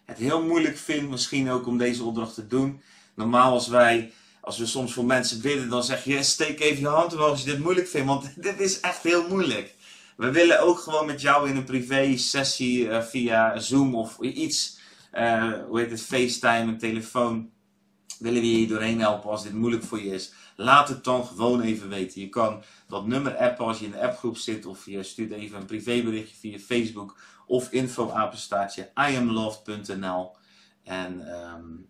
het 0.05 0.17
heel 0.17 0.43
moeilijk 0.43 0.77
vindt 0.77 1.09
misschien 1.09 1.49
ook 1.49 1.67
om 1.67 1.77
deze 1.77 2.03
opdracht 2.03 2.33
te 2.33 2.47
doen. 2.47 2.81
Normaal 3.13 3.51
als 3.51 3.67
wij, 3.67 4.11
als 4.41 4.57
we 4.57 4.65
soms 4.65 4.93
voor 4.93 5.05
mensen 5.05 5.41
bidden, 5.41 5.69
dan 5.69 5.83
zeg 5.83 6.03
je 6.03 6.23
steek 6.23 6.59
even 6.59 6.79
je 6.79 6.87
hand 6.87 7.13
omhoog 7.13 7.29
als 7.29 7.43
je 7.43 7.51
dit 7.51 7.59
moeilijk 7.59 7.87
vindt. 7.87 8.07
Want 8.07 8.33
dit 8.43 8.59
is 8.59 8.79
echt 8.79 9.03
heel 9.03 9.27
moeilijk. 9.27 9.75
We 10.17 10.31
willen 10.31 10.61
ook 10.61 10.79
gewoon 10.79 11.05
met 11.05 11.21
jou 11.21 11.49
in 11.49 11.55
een 11.55 11.63
privé 11.63 12.17
sessie 12.17 12.85
uh, 12.85 13.01
via 13.01 13.59
Zoom 13.59 13.95
of 13.95 14.19
iets, 14.19 14.79
uh, 15.13 15.53
hoe 15.67 15.79
heet 15.79 15.91
het, 15.91 16.01
FaceTime, 16.01 16.71
een 16.71 16.77
telefoon. 16.77 17.51
Willen 18.17 18.41
we 18.41 18.59
je 18.59 18.67
doorheen 18.67 18.99
helpen 18.99 19.29
als 19.29 19.43
dit 19.43 19.53
moeilijk 19.53 19.83
voor 19.83 19.99
je 19.99 20.13
is? 20.13 20.33
Laat 20.55 20.89
het 20.89 21.03
dan 21.03 21.25
gewoon 21.25 21.61
even 21.61 21.89
weten. 21.89 22.21
Je 22.21 22.29
kan 22.29 22.63
dat 22.87 23.07
nummer 23.07 23.35
appen 23.35 23.65
als 23.65 23.79
je 23.79 23.85
in 23.85 23.91
de 23.91 24.01
appgroep 24.01 24.37
zit 24.37 24.65
of 24.65 24.85
je 24.85 25.03
stuurt 25.03 25.31
even 25.31 25.59
een 25.59 25.65
privéberichtje 25.65 26.35
via 26.35 26.59
Facebook 26.59 27.17
of 27.45 27.71
info 27.71 28.11
apenstaartje 28.11 28.91
iamloved.nl 28.95 30.35
en 30.83 31.35
um, 31.35 31.89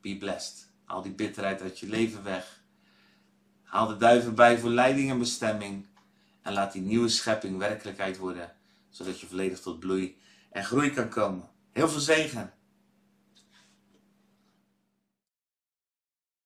be 0.00 0.16
blessed. 0.16 0.70
Haal 0.84 1.02
die 1.02 1.14
bitterheid 1.14 1.62
uit 1.62 1.78
je 1.78 1.88
leven 1.88 2.22
weg. 2.22 2.62
Haal 3.62 3.86
de 3.86 3.96
duiven 3.96 4.34
bij 4.34 4.58
voor 4.58 4.70
leiding 4.70 5.10
en 5.10 5.18
bestemming. 5.18 5.86
En 6.42 6.52
laat 6.52 6.72
die 6.72 6.82
nieuwe 6.82 7.08
schepping 7.08 7.58
werkelijkheid 7.58 8.18
worden. 8.18 8.52
Zodat 8.90 9.20
je 9.20 9.26
volledig 9.26 9.60
tot 9.60 9.78
bloei 9.78 10.18
en 10.50 10.64
groei 10.64 10.90
kan 10.90 11.08
komen. 11.08 11.48
Heel 11.72 11.88
veel 11.88 12.00
zegen. 12.00 12.52